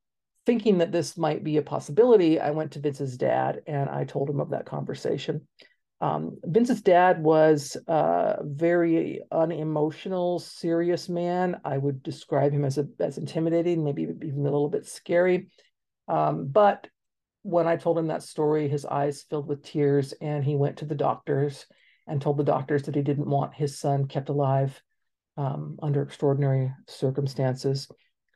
thinking 0.47 0.79
that 0.79 0.93
this 0.93 1.17
might 1.19 1.45
be 1.45 1.59
a 1.59 1.63
possibility, 1.63 2.41
I 2.41 2.51
went 2.51 2.73
to 2.73 2.81
Vince's 2.81 3.19
dad 3.19 3.61
and 3.67 3.89
I 3.89 4.05
told 4.05 4.31
him 4.31 4.41
of 4.41 4.51
that 4.51 4.67
conversation. 4.67 5.47
Um, 6.05 6.37
Vince's 6.45 6.83
dad 6.83 7.23
was 7.23 7.79
a 7.87 8.37
very 8.43 9.23
unemotional, 9.33 10.39
serious 10.39 11.09
man. 11.09 11.57
I 11.65 11.79
would 11.79 12.03
describe 12.03 12.53
him 12.53 12.67
as 12.67 12.77
a, 12.77 12.87
as 13.01 13.17
intimidating, 13.17 13.83
maybe 13.83 14.03
even 14.03 14.41
a 14.41 14.43
little 14.43 14.69
bit 14.69 14.87
scary. 14.87 15.49
Um, 16.07 16.49
but 16.49 16.89
when 17.41 17.67
I 17.67 17.77
told 17.77 17.97
him 17.97 18.09
that 18.09 18.23
story, 18.23 18.69
his 18.69 18.85
eyes 18.85 19.25
filled 19.31 19.49
with 19.49 19.63
tears, 19.63 20.13
and 20.21 20.45
he 20.45 20.57
went 20.57 20.77
to 20.79 20.85
the 20.85 20.95
doctors 20.95 21.65
and 22.07 22.21
told 22.21 22.37
the 22.37 22.45
doctors 22.45 22.83
that 22.83 22.95
he 22.95 23.03
didn't 23.03 23.31
want 23.37 23.55
his 23.55 23.79
son 23.79 24.07
kept 24.07 24.29
alive 24.29 24.83
um, 25.39 25.79
under 25.83 26.03
extraordinary 26.03 26.71
circumstances. 26.87 27.89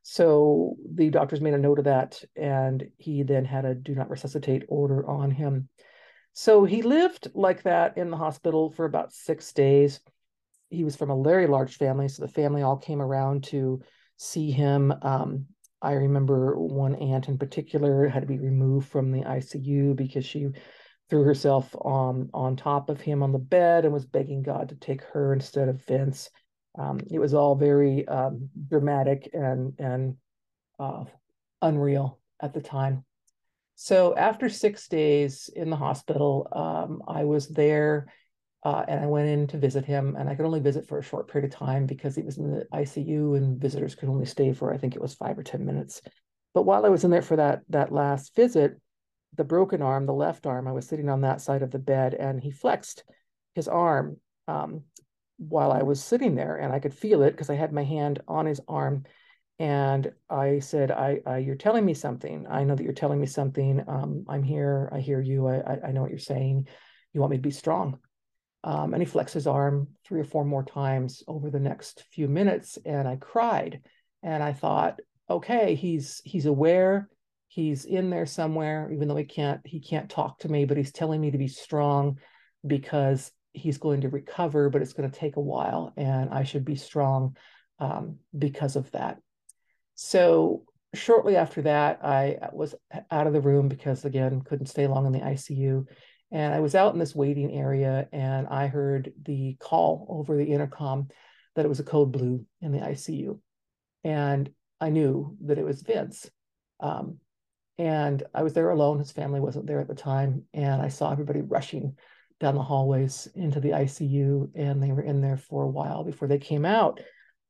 So 0.02 0.76
the 0.94 1.10
doctors 1.10 1.42
made 1.42 1.52
a 1.52 1.58
note 1.58 1.80
of 1.80 1.84
that, 1.84 2.24
and 2.34 2.82
he 2.96 3.24
then 3.24 3.44
had 3.44 3.66
a 3.66 3.74
do 3.74 3.94
not 3.94 4.08
resuscitate 4.08 4.64
order 4.68 5.06
on 5.06 5.30
him. 5.30 5.68
So 6.40 6.64
he 6.64 6.82
lived 6.82 7.32
like 7.34 7.64
that 7.64 7.98
in 7.98 8.10
the 8.10 8.16
hospital 8.16 8.70
for 8.70 8.84
about 8.84 9.12
six 9.12 9.52
days. 9.52 9.98
He 10.70 10.84
was 10.84 10.94
from 10.94 11.10
a 11.10 11.20
very 11.20 11.48
large 11.48 11.78
family, 11.78 12.06
so 12.06 12.22
the 12.22 12.32
family 12.32 12.62
all 12.62 12.76
came 12.76 13.02
around 13.02 13.42
to 13.46 13.82
see 14.18 14.52
him. 14.52 14.94
Um, 15.02 15.46
I 15.82 15.94
remember 15.94 16.56
one 16.56 16.94
aunt 16.94 17.26
in 17.26 17.38
particular 17.38 18.06
had 18.06 18.20
to 18.20 18.28
be 18.28 18.38
removed 18.38 18.86
from 18.86 19.10
the 19.10 19.22
ICU 19.22 19.96
because 19.96 20.24
she 20.24 20.46
threw 21.10 21.24
herself 21.24 21.74
on 21.74 22.30
on 22.32 22.54
top 22.54 22.88
of 22.88 23.00
him 23.00 23.24
on 23.24 23.32
the 23.32 23.40
bed 23.40 23.84
and 23.84 23.92
was 23.92 24.06
begging 24.06 24.42
God 24.42 24.68
to 24.68 24.76
take 24.76 25.02
her 25.12 25.32
instead 25.32 25.68
of 25.68 25.84
Vince. 25.86 26.30
Um, 26.78 27.00
it 27.10 27.18
was 27.18 27.34
all 27.34 27.56
very 27.56 28.06
um, 28.06 28.48
dramatic 28.68 29.28
and 29.32 29.74
and 29.80 30.14
uh, 30.78 31.02
unreal 31.62 32.20
at 32.40 32.54
the 32.54 32.60
time. 32.60 33.04
So 33.80 34.16
after 34.16 34.48
six 34.48 34.88
days 34.88 35.48
in 35.54 35.70
the 35.70 35.76
hospital, 35.76 36.48
um, 36.50 37.00
I 37.06 37.22
was 37.22 37.46
there 37.46 38.12
uh, 38.64 38.84
and 38.88 38.98
I 38.98 39.06
went 39.06 39.28
in 39.28 39.46
to 39.46 39.56
visit 39.56 39.84
him. 39.84 40.16
And 40.18 40.28
I 40.28 40.34
could 40.34 40.46
only 40.46 40.58
visit 40.58 40.88
for 40.88 40.98
a 40.98 41.02
short 41.02 41.30
period 41.30 41.52
of 41.52 41.56
time 41.56 41.86
because 41.86 42.16
he 42.16 42.22
was 42.22 42.38
in 42.38 42.50
the 42.50 42.66
ICU 42.74 43.36
and 43.36 43.56
visitors 43.56 43.94
could 43.94 44.08
only 44.08 44.26
stay 44.26 44.52
for 44.52 44.74
I 44.74 44.78
think 44.78 44.96
it 44.96 45.00
was 45.00 45.14
five 45.14 45.38
or 45.38 45.44
ten 45.44 45.64
minutes. 45.64 46.02
But 46.54 46.64
while 46.64 46.84
I 46.84 46.88
was 46.88 47.04
in 47.04 47.12
there 47.12 47.22
for 47.22 47.36
that 47.36 47.60
that 47.68 47.92
last 47.92 48.34
visit, 48.34 48.80
the 49.36 49.44
broken 49.44 49.80
arm, 49.80 50.06
the 50.06 50.12
left 50.12 50.44
arm, 50.44 50.66
I 50.66 50.72
was 50.72 50.88
sitting 50.88 51.08
on 51.08 51.20
that 51.20 51.40
side 51.40 51.62
of 51.62 51.70
the 51.70 51.78
bed 51.78 52.14
and 52.14 52.42
he 52.42 52.50
flexed 52.50 53.04
his 53.54 53.68
arm 53.68 54.16
um, 54.48 54.82
while 55.36 55.70
I 55.70 55.84
was 55.84 56.02
sitting 56.02 56.34
there 56.34 56.56
and 56.56 56.72
I 56.72 56.80
could 56.80 56.94
feel 56.94 57.22
it 57.22 57.30
because 57.30 57.48
I 57.48 57.54
had 57.54 57.72
my 57.72 57.84
hand 57.84 58.22
on 58.26 58.44
his 58.44 58.60
arm. 58.66 59.04
And 59.58 60.12
I 60.30 60.60
said, 60.60 60.90
I, 60.90 61.20
I, 61.26 61.38
you're 61.38 61.56
telling 61.56 61.84
me 61.84 61.94
something. 61.94 62.46
I 62.48 62.62
know 62.64 62.76
that 62.76 62.82
you're 62.82 62.92
telling 62.92 63.20
me 63.20 63.26
something. 63.26 63.82
Um, 63.88 64.24
I'm 64.28 64.42
here. 64.42 64.88
I 64.92 65.00
hear 65.00 65.20
you. 65.20 65.48
I, 65.48 65.78
I 65.86 65.92
know 65.92 66.02
what 66.02 66.10
you're 66.10 66.18
saying. 66.18 66.68
You 67.12 67.20
want 67.20 67.32
me 67.32 67.38
to 67.38 67.42
be 67.42 67.50
strong. 67.50 67.98
Um, 68.62 68.92
and 68.92 69.02
he 69.02 69.06
flexed 69.06 69.34
his 69.34 69.46
arm 69.46 69.88
three 70.06 70.20
or 70.20 70.24
four 70.24 70.44
more 70.44 70.64
times 70.64 71.22
over 71.26 71.50
the 71.50 71.60
next 71.60 72.04
few 72.12 72.28
minutes. 72.28 72.78
And 72.84 73.08
I 73.08 73.16
cried. 73.16 73.80
And 74.22 74.42
I 74.42 74.52
thought, 74.52 75.00
okay, 75.28 75.74
he's 75.74 76.20
he's 76.24 76.46
aware 76.46 77.08
he's 77.48 77.86
in 77.86 78.10
there 78.10 78.26
somewhere 78.26 78.90
even 78.92 79.08
though 79.08 79.16
he 79.16 79.24
can't 79.24 79.60
he 79.64 79.80
can't 79.80 80.10
talk 80.10 80.38
to 80.38 80.48
me 80.48 80.64
but 80.64 80.76
he's 80.76 80.92
telling 80.92 81.20
me 81.20 81.30
to 81.30 81.38
be 81.38 81.48
strong 81.48 82.18
because 82.66 83.32
he's 83.52 83.78
going 83.78 84.02
to 84.02 84.08
recover 84.10 84.68
but 84.68 84.82
it's 84.82 84.92
going 84.92 85.10
to 85.10 85.18
take 85.18 85.36
a 85.36 85.40
while 85.40 85.92
and 85.96 86.30
i 86.30 86.44
should 86.44 86.64
be 86.64 86.76
strong 86.76 87.36
um, 87.80 88.16
because 88.38 88.76
of 88.76 88.90
that 88.90 89.18
so 90.00 90.62
shortly 90.94 91.36
after 91.36 91.62
that 91.62 91.98
i 92.04 92.38
was 92.52 92.74
out 93.10 93.26
of 93.26 93.32
the 93.32 93.40
room 93.40 93.68
because 93.68 94.04
again 94.04 94.40
couldn't 94.42 94.66
stay 94.66 94.86
long 94.86 95.06
in 95.06 95.12
the 95.12 95.18
icu 95.18 95.84
and 96.30 96.54
i 96.54 96.60
was 96.60 96.74
out 96.76 96.92
in 96.92 96.98
this 97.00 97.16
waiting 97.16 97.52
area 97.52 98.08
and 98.12 98.46
i 98.46 98.68
heard 98.68 99.12
the 99.24 99.56
call 99.58 100.06
over 100.08 100.36
the 100.36 100.52
intercom 100.52 101.08
that 101.56 101.64
it 101.64 101.68
was 101.68 101.80
a 101.80 101.84
code 101.84 102.12
blue 102.12 102.44
in 102.60 102.70
the 102.70 102.78
icu 102.78 103.38
and 104.04 104.48
i 104.80 104.88
knew 104.88 105.36
that 105.40 105.58
it 105.58 105.64
was 105.64 105.82
vince 105.82 106.30
um, 106.80 107.18
and 107.78 108.24
I 108.34 108.42
was 108.42 108.54
there 108.54 108.70
alone. 108.70 108.98
His 108.98 109.12
family 109.12 109.40
wasn't 109.40 109.66
there 109.66 109.80
at 109.80 109.88
the 109.88 109.94
time. 109.94 110.44
And 110.52 110.82
I 110.82 110.88
saw 110.88 111.12
everybody 111.12 111.42
rushing 111.42 111.96
down 112.40 112.56
the 112.56 112.62
hallways 112.62 113.28
into 113.34 113.60
the 113.60 113.70
ICU. 113.70 114.50
And 114.54 114.82
they 114.82 114.92
were 114.92 115.02
in 115.02 115.20
there 115.20 115.36
for 115.36 115.62
a 115.62 115.70
while 115.70 116.04
before 116.04 116.28
they 116.28 116.38
came 116.38 116.64
out. 116.64 117.00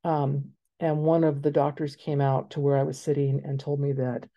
Um, 0.04 0.50
and 0.80 0.98
one 0.98 1.24
of 1.24 1.42
the 1.42 1.50
doctors 1.50 1.96
came 1.96 2.20
out 2.20 2.50
to 2.50 2.60
where 2.60 2.76
I 2.76 2.84
was 2.84 2.98
sitting 2.98 3.42
and 3.44 3.58
told 3.58 3.80
me 3.80 3.92
that 3.92 4.28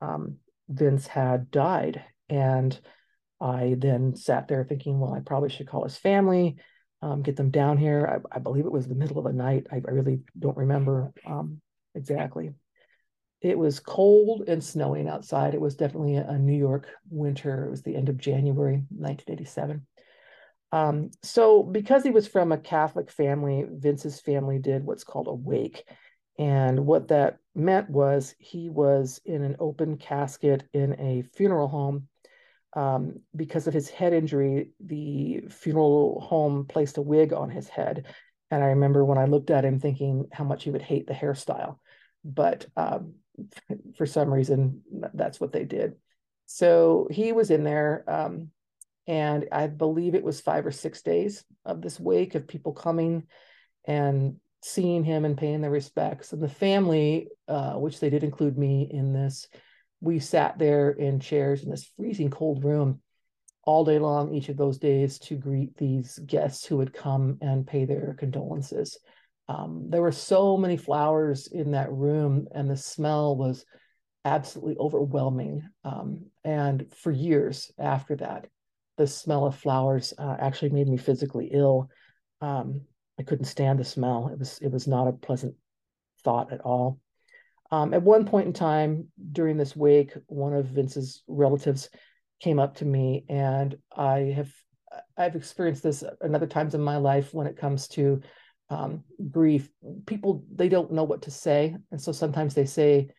um, 0.00 0.36
Vince 0.68 1.06
had 1.06 1.50
died. 1.50 2.04
And 2.28 2.78
I 3.40 3.76
then 3.78 4.14
sat 4.14 4.48
there 4.48 4.64
thinking, 4.64 5.00
well, 5.00 5.14
I 5.14 5.20
probably 5.20 5.48
should 5.48 5.68
call 5.68 5.84
his 5.84 5.96
family, 5.96 6.56
um, 7.02 7.22
get 7.22 7.36
them 7.36 7.50
down 7.50 7.78
here. 7.78 8.22
I, 8.32 8.36
I, 8.36 8.38
believe 8.38 8.66
it 8.66 8.72
was 8.72 8.86
the 8.86 8.94
middle 8.94 9.18
of 9.18 9.24
the 9.24 9.32
night. 9.32 9.66
I, 9.72 9.76
I 9.76 9.90
really 9.90 10.20
don't 10.38 10.56
remember 10.56 11.12
um, 11.26 11.60
exactly 11.94 12.52
it 13.40 13.56
was 13.56 13.78
cold 13.78 14.48
and 14.48 14.62
snowing 14.62 15.08
outside. 15.08 15.54
It 15.54 15.60
was 15.60 15.76
definitely 15.76 16.16
a 16.16 16.38
New 16.38 16.56
York 16.56 16.88
winter. 17.08 17.66
It 17.66 17.70
was 17.70 17.82
the 17.82 17.94
end 17.94 18.08
of 18.08 18.18
January 18.18 18.82
1987. 18.90 19.86
Um, 20.72 21.10
so, 21.22 21.62
because 21.62 22.02
he 22.02 22.10
was 22.10 22.28
from 22.28 22.52
a 22.52 22.58
Catholic 22.58 23.10
family, 23.10 23.64
Vince's 23.68 24.20
family 24.20 24.58
did 24.58 24.84
what's 24.84 25.04
called 25.04 25.28
a 25.28 25.32
wake. 25.32 25.84
And 26.38 26.86
what 26.86 27.08
that 27.08 27.38
meant 27.54 27.90
was 27.90 28.34
he 28.38 28.68
was 28.68 29.20
in 29.24 29.42
an 29.42 29.56
open 29.58 29.96
casket 29.96 30.64
in 30.72 30.98
a 31.00 31.22
funeral 31.34 31.68
home. 31.68 32.08
Um, 32.74 33.20
because 33.34 33.66
of 33.66 33.74
his 33.74 33.88
head 33.88 34.12
injury, 34.12 34.72
the 34.78 35.44
funeral 35.48 36.20
home 36.20 36.66
placed 36.66 36.98
a 36.98 37.02
wig 37.02 37.32
on 37.32 37.50
his 37.50 37.68
head. 37.68 38.06
And 38.50 38.62
I 38.62 38.68
remember 38.68 39.04
when 39.04 39.18
I 39.18 39.24
looked 39.24 39.50
at 39.50 39.64
him 39.64 39.80
thinking 39.80 40.28
how 40.32 40.44
much 40.44 40.64
he 40.64 40.70
would 40.70 40.82
hate 40.82 41.06
the 41.06 41.14
hairstyle. 41.14 41.78
But 42.24 42.66
um, 42.76 43.14
for 43.96 44.06
some 44.06 44.32
reason 44.32 44.82
that's 45.14 45.40
what 45.40 45.52
they 45.52 45.64
did 45.64 45.96
so 46.50 47.06
he 47.10 47.32
was 47.32 47.50
in 47.50 47.62
there 47.62 48.02
um, 48.08 48.50
and 49.08 49.46
i 49.50 49.66
believe 49.66 50.14
it 50.14 50.22
was 50.22 50.40
five 50.40 50.64
or 50.64 50.70
six 50.70 51.02
days 51.02 51.44
of 51.64 51.82
this 51.82 51.98
wake 51.98 52.34
of 52.34 52.46
people 52.46 52.72
coming 52.72 53.26
and 53.86 54.36
seeing 54.62 55.02
him 55.02 55.24
and 55.24 55.36
paying 55.36 55.60
their 55.60 55.70
respects 55.70 56.32
and 56.32 56.42
the 56.42 56.48
family 56.48 57.28
uh, 57.48 57.72
which 57.74 57.98
they 57.98 58.10
did 58.10 58.22
include 58.22 58.56
me 58.56 58.88
in 58.92 59.12
this 59.12 59.48
we 60.00 60.18
sat 60.20 60.58
there 60.58 60.90
in 60.90 61.18
chairs 61.18 61.64
in 61.64 61.70
this 61.70 61.90
freezing 61.96 62.30
cold 62.30 62.62
room 62.64 63.00
all 63.64 63.84
day 63.84 63.98
long 63.98 64.32
each 64.32 64.48
of 64.48 64.56
those 64.56 64.78
days 64.78 65.18
to 65.18 65.34
greet 65.34 65.76
these 65.76 66.18
guests 66.20 66.64
who 66.64 66.76
would 66.76 66.92
come 66.92 67.38
and 67.40 67.66
pay 67.66 67.84
their 67.84 68.14
condolences 68.18 68.98
um, 69.48 69.86
there 69.88 70.02
were 70.02 70.12
so 70.12 70.56
many 70.56 70.76
flowers 70.76 71.46
in 71.46 71.70
that 71.70 71.90
room, 71.90 72.48
and 72.54 72.68
the 72.68 72.76
smell 72.76 73.36
was 73.36 73.64
absolutely 74.24 74.76
overwhelming. 74.78 75.62
Um, 75.84 76.26
and 76.44 76.92
for 76.94 77.10
years 77.10 77.72
after 77.78 78.16
that, 78.16 78.46
the 78.98 79.06
smell 79.06 79.46
of 79.46 79.56
flowers 79.56 80.12
uh, 80.18 80.36
actually 80.38 80.70
made 80.70 80.88
me 80.88 80.98
physically 80.98 81.48
ill. 81.52 81.88
Um, 82.42 82.82
I 83.18 83.22
couldn't 83.22 83.46
stand 83.46 83.78
the 83.78 83.84
smell. 83.84 84.28
It 84.30 84.38
was 84.38 84.58
it 84.60 84.70
was 84.70 84.86
not 84.86 85.08
a 85.08 85.12
pleasant 85.12 85.54
thought 86.22 86.52
at 86.52 86.60
all. 86.60 87.00
Um, 87.70 87.94
at 87.94 88.02
one 88.02 88.26
point 88.26 88.46
in 88.46 88.52
time 88.52 89.08
during 89.32 89.56
this 89.56 89.76
wake, 89.76 90.12
one 90.26 90.54
of 90.54 90.66
Vince's 90.66 91.22
relatives 91.26 91.88
came 92.40 92.58
up 92.58 92.76
to 92.76 92.84
me, 92.84 93.24
and 93.28 93.76
I 93.96 94.32
have 94.36 94.52
I've 95.16 95.36
experienced 95.36 95.82
this 95.82 96.04
another 96.20 96.46
times 96.46 96.74
in 96.74 96.80
my 96.80 96.96
life 96.96 97.32
when 97.32 97.46
it 97.46 97.56
comes 97.56 97.88
to 97.88 98.20
um, 98.70 99.04
grief, 99.30 99.70
people 100.06 100.44
they 100.54 100.68
don't 100.68 100.92
know 100.92 101.04
what 101.04 101.22
to 101.22 101.30
say, 101.30 101.76
and 101.90 102.00
so 102.00 102.12
sometimes 102.12 102.54
they 102.54 102.66
say 102.66 103.10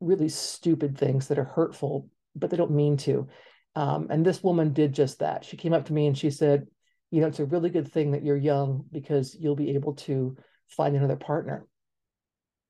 really 0.00 0.28
stupid 0.28 0.96
things 0.96 1.28
that 1.28 1.38
are 1.38 1.44
hurtful, 1.44 2.08
but 2.36 2.50
they 2.50 2.56
don't 2.56 2.70
mean 2.70 2.96
to. 2.98 3.28
Um, 3.76 4.08
and 4.10 4.24
this 4.24 4.42
woman 4.42 4.72
did 4.72 4.92
just 4.92 5.18
that. 5.18 5.44
She 5.44 5.56
came 5.56 5.72
up 5.72 5.86
to 5.86 5.92
me 5.92 6.06
and 6.06 6.16
she 6.16 6.30
said, 6.30 6.66
"You 7.10 7.20
know, 7.20 7.28
it's 7.28 7.40
a 7.40 7.44
really 7.44 7.70
good 7.70 7.90
thing 7.90 8.12
that 8.12 8.24
you're 8.24 8.36
young 8.36 8.84
because 8.92 9.34
you'll 9.34 9.56
be 9.56 9.74
able 9.74 9.94
to 9.94 10.36
find 10.68 10.94
another 10.96 11.16
partner." 11.16 11.66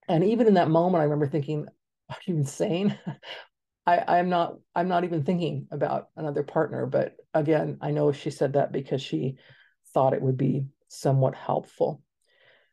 And 0.08 0.24
even 0.24 0.46
in 0.46 0.54
that 0.54 0.70
moment, 0.70 1.00
I 1.00 1.04
remember 1.04 1.26
thinking, 1.26 1.66
"Are 2.10 2.16
you 2.26 2.36
insane?" 2.36 2.98
I, 3.86 4.18
I'm 4.18 4.28
not. 4.30 4.56
I'm 4.74 4.88
not 4.88 5.04
even 5.04 5.24
thinking 5.24 5.68
about 5.70 6.08
another 6.16 6.42
partner. 6.42 6.86
But 6.86 7.16
again, 7.34 7.78
I 7.80 7.90
know 7.90 8.12
she 8.12 8.30
said 8.30 8.54
that 8.54 8.72
because 8.72 9.02
she 9.02 9.36
thought 9.92 10.14
it 10.14 10.22
would 10.22 10.38
be 10.38 10.66
somewhat 10.88 11.34
helpful. 11.34 12.02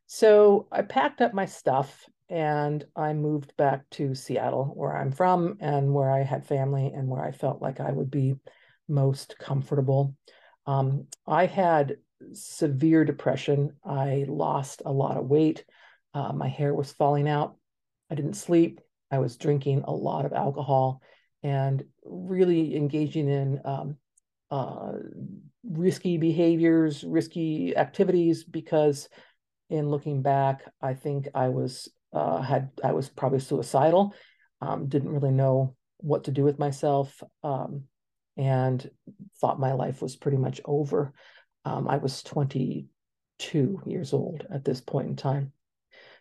So 0.06 0.68
I 0.72 0.82
packed 0.82 1.22
up 1.22 1.34
my 1.34 1.46
stuff 1.46 2.06
and 2.32 2.86
I 2.96 3.12
moved 3.12 3.56
back 3.58 3.88
to 3.92 4.16
Seattle, 4.16 4.72
where 4.74 4.96
I'm 4.96 5.12
from 5.12 5.58
and 5.60 5.94
where 5.94 6.10
I 6.10 6.24
had 6.24 6.48
family 6.48 6.88
and 6.88 7.10
where 7.10 7.22
I 7.22 7.34
felt 7.34 7.62
like 7.62 7.82
I 7.82 7.92
would 7.92 8.10
be 8.10 8.36
most 8.88 9.38
comfortable. 9.38 10.16
Um, 10.66 11.08
I 11.28 11.46
had 11.46 11.98
severe 12.32 13.04
depression. 13.04 13.74
I 13.84 14.26
lost 14.30 14.82
a 14.86 14.92
lot 14.92 15.18
of 15.18 15.28
weight. 15.28 15.66
Uh, 16.14 16.32
my 16.32 16.48
hair 16.48 16.74
was 16.74 16.94
falling 16.94 17.28
out. 17.28 17.58
I 18.10 18.16
didn't 18.16 18.36
sleep. 18.36 18.80
I 19.12 19.20
was 19.20 19.36
drinking 19.36 19.84
a 19.86 19.92
lot 19.92 20.26
of 20.26 20.32
alcohol 20.32 21.02
and 21.44 21.84
really 22.06 22.78
engaging 22.78 23.28
in 23.28 23.60
um, 23.66 23.98
uh, 24.50 24.94
risky 25.64 26.18
behaviors, 26.18 27.04
risky 27.04 27.76
activities 27.76 28.46
because 28.46 29.10
in 29.70 29.90
looking 29.90 30.22
back, 30.22 30.64
I 30.82 30.94
think 30.94 31.28
I 31.36 31.50
was 31.50 31.90
uh, 32.14 32.42
had 32.42 32.72
I 32.84 32.94
was 32.94 33.10
probably 33.10 33.40
suicidal. 33.40 34.14
Um, 34.62 34.88
didn't 34.88 35.10
really 35.10 35.32
know 35.32 35.76
what 35.98 36.26
to 36.26 36.32
do 36.32 36.44
with 36.44 36.60
myself, 36.60 37.22
um, 37.44 37.84
and 38.38 38.90
thought 39.40 39.60
my 39.60 39.74
life 39.74 40.02
was 40.02 40.16
pretty 40.16 40.38
much 40.38 40.62
over. 40.66 41.14
Um, 41.66 41.88
I 41.88 41.98
was 41.98 42.24
22 42.24 43.82
years 43.86 44.14
old 44.14 44.46
at 44.52 44.66
this 44.66 44.82
point 44.82 45.08
in 45.10 45.16
time. 45.16 45.52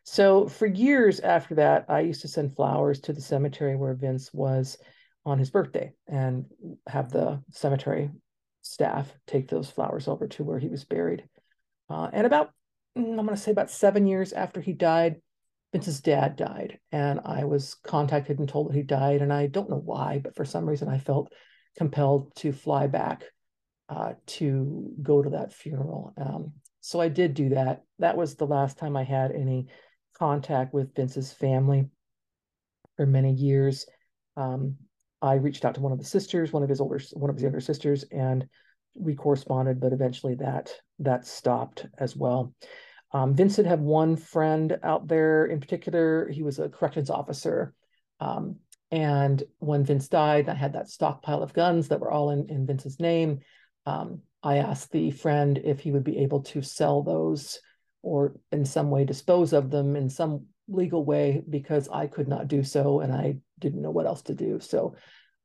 So 0.04 0.48
for 0.48 0.66
years 0.66 1.20
after 1.20 1.56
that, 1.56 1.86
I 1.88 2.00
used 2.00 2.22
to 2.22 2.28
send 2.28 2.56
flowers 2.56 3.00
to 3.00 3.12
the 3.12 3.20
cemetery 3.20 3.76
where 3.76 3.94
Vince 3.94 4.32
was 4.32 4.78
on 5.26 5.38
his 5.38 5.50
birthday 5.50 5.92
and 6.08 6.46
have 6.86 7.10
the 7.10 7.42
cemetery 7.50 8.10
staff 8.62 9.12
take 9.26 9.48
those 9.48 9.70
flowers 9.70 10.08
over 10.08 10.26
to 10.28 10.44
where 10.44 10.58
he 10.58 10.68
was 10.68 10.84
buried. 10.84 11.24
Uh, 11.88 12.08
and 12.12 12.26
about, 12.26 12.50
mm, 12.96 13.18
I'm 13.18 13.26
going 13.26 13.28
to 13.28 13.36
say 13.36 13.50
about 13.50 13.70
seven 13.70 14.06
years 14.06 14.32
after 14.32 14.60
he 14.60 14.72
died, 14.72 15.20
Vince's 15.72 16.00
dad 16.00 16.36
died. 16.36 16.78
And 16.92 17.20
I 17.24 17.44
was 17.44 17.74
contacted 17.74 18.38
and 18.38 18.48
told 18.48 18.68
that 18.68 18.76
he 18.76 18.82
died. 18.82 19.22
And 19.22 19.32
I 19.32 19.46
don't 19.46 19.70
know 19.70 19.82
why, 19.82 20.20
but 20.22 20.34
for 20.34 20.44
some 20.44 20.68
reason 20.68 20.88
I 20.88 20.98
felt 20.98 21.32
compelled 21.76 22.34
to 22.36 22.52
fly 22.52 22.86
back 22.86 23.24
uh, 23.88 24.14
to 24.26 24.92
go 25.02 25.22
to 25.22 25.30
that 25.30 25.52
funeral. 25.52 26.12
Um, 26.16 26.52
so 26.80 27.00
I 27.00 27.08
did 27.08 27.34
do 27.34 27.50
that. 27.50 27.82
That 27.98 28.16
was 28.16 28.34
the 28.34 28.46
last 28.46 28.78
time 28.78 28.96
I 28.96 29.04
had 29.04 29.32
any 29.32 29.68
contact 30.14 30.72
with 30.72 30.94
Vince's 30.94 31.32
family 31.32 31.86
for 32.96 33.06
many 33.06 33.32
years. 33.32 33.86
Um, 34.36 34.76
I 35.22 35.34
reached 35.34 35.64
out 35.64 35.74
to 35.74 35.80
one 35.80 35.92
of 35.92 35.98
the 35.98 36.04
sisters, 36.04 36.52
one 36.52 36.62
of 36.62 36.68
his 36.68 36.80
older, 36.80 37.00
one 37.12 37.30
of 37.30 37.36
his 37.36 37.42
younger 37.42 37.60
sisters, 37.60 38.04
and 38.10 38.46
we 38.94 39.14
corresponded. 39.14 39.80
But 39.80 39.92
eventually, 39.92 40.34
that 40.36 40.72
that 41.00 41.26
stopped 41.26 41.86
as 41.98 42.16
well. 42.16 42.54
Um, 43.12 43.34
Vincent 43.34 43.66
had 43.66 43.80
one 43.80 44.16
friend 44.16 44.78
out 44.82 45.08
there 45.08 45.46
in 45.46 45.60
particular. 45.60 46.28
He 46.28 46.42
was 46.42 46.58
a 46.58 46.68
corrections 46.68 47.10
officer. 47.10 47.74
Um, 48.20 48.56
and 48.90 49.42
when 49.58 49.84
Vince 49.84 50.08
died, 50.08 50.48
I 50.48 50.54
had 50.54 50.72
that 50.74 50.88
stockpile 50.88 51.42
of 51.42 51.52
guns 51.52 51.88
that 51.88 52.00
were 52.00 52.10
all 52.10 52.30
in, 52.30 52.48
in 52.48 52.66
Vince's 52.66 53.00
name. 53.00 53.40
Um, 53.86 54.22
I 54.42 54.58
asked 54.58 54.90
the 54.92 55.10
friend 55.10 55.58
if 55.62 55.80
he 55.80 55.92
would 55.92 56.04
be 56.04 56.18
able 56.18 56.42
to 56.44 56.62
sell 56.62 57.02
those 57.02 57.60
or 58.02 58.36
in 58.50 58.64
some 58.64 58.90
way 58.90 59.04
dispose 59.04 59.52
of 59.52 59.70
them 59.70 59.96
in 59.96 60.08
some 60.08 60.46
legal 60.68 61.04
way 61.04 61.42
because 61.48 61.88
I 61.88 62.06
could 62.06 62.28
not 62.28 62.48
do 62.48 62.62
so 62.62 63.00
and 63.00 63.12
I 63.12 63.36
didn't 63.58 63.82
know 63.82 63.90
what 63.90 64.06
else 64.06 64.22
to 64.22 64.34
do. 64.34 64.60
So 64.60 64.94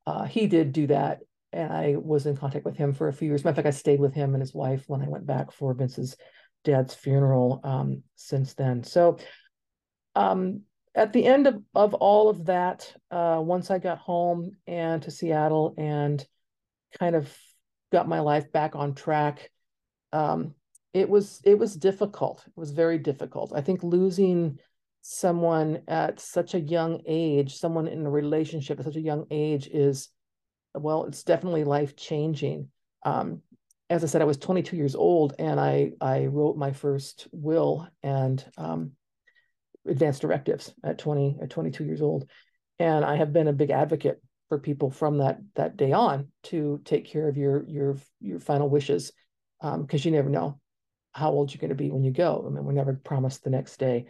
uh, 0.05 0.23
he 0.23 0.47
did 0.47 0.71
do 0.71 0.87
that. 0.87 1.19
And 1.51 1.71
I 1.71 1.95
was 1.97 2.25
in 2.25 2.35
contact 2.35 2.65
with 2.65 2.75
him 2.75 2.93
for 2.93 3.07
a 3.07 3.13
few 3.13 3.29
years. 3.29 3.43
Matter 3.43 3.51
of 3.51 3.55
fact, 3.57 3.67
I 3.67 3.77
stayed 3.77 3.99
with 3.99 4.13
him 4.13 4.33
and 4.33 4.41
his 4.41 4.53
wife 4.53 4.83
when 4.87 5.01
I 5.01 5.07
went 5.07 5.25
back 5.25 5.51
for 5.51 5.73
Vince's 5.73 6.15
dad's 6.65 6.93
funeral 6.93 7.61
um, 7.63 8.03
since 8.15 8.53
then. 8.55 8.83
So 8.83 9.17
um, 10.15 10.63
at 10.93 11.13
the 11.13 11.25
end 11.25 11.47
of, 11.47 11.61
of 11.73 11.93
all 11.93 12.29
of 12.29 12.45
that, 12.45 12.93
uh, 13.11 13.39
once 13.41 13.71
I 13.71 13.79
got 13.79 13.99
home 13.99 14.51
and 14.67 15.01
to 15.03 15.11
Seattle 15.11 15.73
and 15.77 16.25
kind 16.99 17.15
of 17.15 17.33
got 17.91 18.07
my 18.07 18.19
life 18.19 18.51
back 18.51 18.75
on 18.75 18.95
track, 18.95 19.51
um, 20.11 20.53
it 20.93 21.09
was 21.09 21.41
it 21.43 21.59
was 21.59 21.75
difficult. 21.75 22.43
It 22.47 22.57
was 22.57 22.71
very 22.71 22.97
difficult. 22.97 23.51
I 23.53 23.61
think 23.61 23.83
losing 23.83 24.59
someone 25.01 25.81
at 25.87 26.19
such 26.19 26.53
a 26.53 26.59
young 26.59 27.01
age, 27.05 27.55
someone 27.55 27.87
in 27.87 28.05
a 28.05 28.09
relationship 28.09 28.79
at 28.79 28.85
such 28.85 28.95
a 28.95 29.01
young 29.01 29.25
age 29.29 29.67
is, 29.67 30.09
well, 30.73 31.03
it's 31.05 31.23
definitely 31.23 31.63
life 31.63 31.95
changing. 31.95 32.69
Um, 33.03 33.41
as 33.89 34.03
I 34.03 34.07
said, 34.07 34.21
I 34.21 34.25
was 34.25 34.37
22 34.37 34.75
years 34.75 34.95
old 34.95 35.35
and 35.39 35.59
I 35.59 35.91
I 36.01 36.25
wrote 36.25 36.57
my 36.57 36.71
first 36.71 37.27
will 37.31 37.87
and 38.01 38.43
um, 38.57 38.91
advanced 39.87 40.21
directives 40.21 40.73
at 40.83 40.97
20 40.97 41.37
at 41.41 41.49
22 41.49 41.83
years 41.83 42.01
old, 42.01 42.29
and 42.79 43.05
I 43.05 43.15
have 43.15 43.33
been 43.33 43.47
a 43.47 43.53
big 43.53 43.69
advocate 43.69 44.21
for 44.49 44.59
people 44.59 44.91
from 44.91 45.19
that 45.19 45.39
that 45.55 45.77
day 45.77 45.91
on 45.91 46.27
to 46.43 46.81
take 46.85 47.05
care 47.05 47.27
of 47.27 47.37
your 47.37 47.63
your 47.67 47.97
your 48.19 48.39
final 48.39 48.69
wishes 48.69 49.11
because 49.61 50.05
um, 50.05 50.11
you 50.11 50.11
never 50.11 50.29
know 50.29 50.59
how 51.13 51.31
old 51.31 51.53
you're 51.53 51.61
going 51.61 51.69
to 51.69 51.75
be 51.75 51.89
when 51.89 52.03
you 52.03 52.11
go. 52.11 52.43
I 52.45 52.49
mean, 52.49 52.65
we're 52.65 52.73
never 52.73 52.93
promised 52.93 53.43
the 53.43 53.49
next 53.49 53.77
day. 53.77 54.07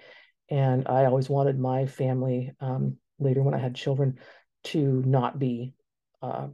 And 0.50 0.88
I 0.88 1.06
always 1.06 1.30
wanted 1.30 1.60
my 1.60 1.86
family 1.86 2.52
um, 2.60 2.97
later 3.19 3.43
when 3.43 3.54
I 3.54 3.60
had 3.60 3.76
children 3.76 4.17
to 4.65 5.04
not 5.06 5.38
be, 5.38 5.73
uh, 6.23 6.47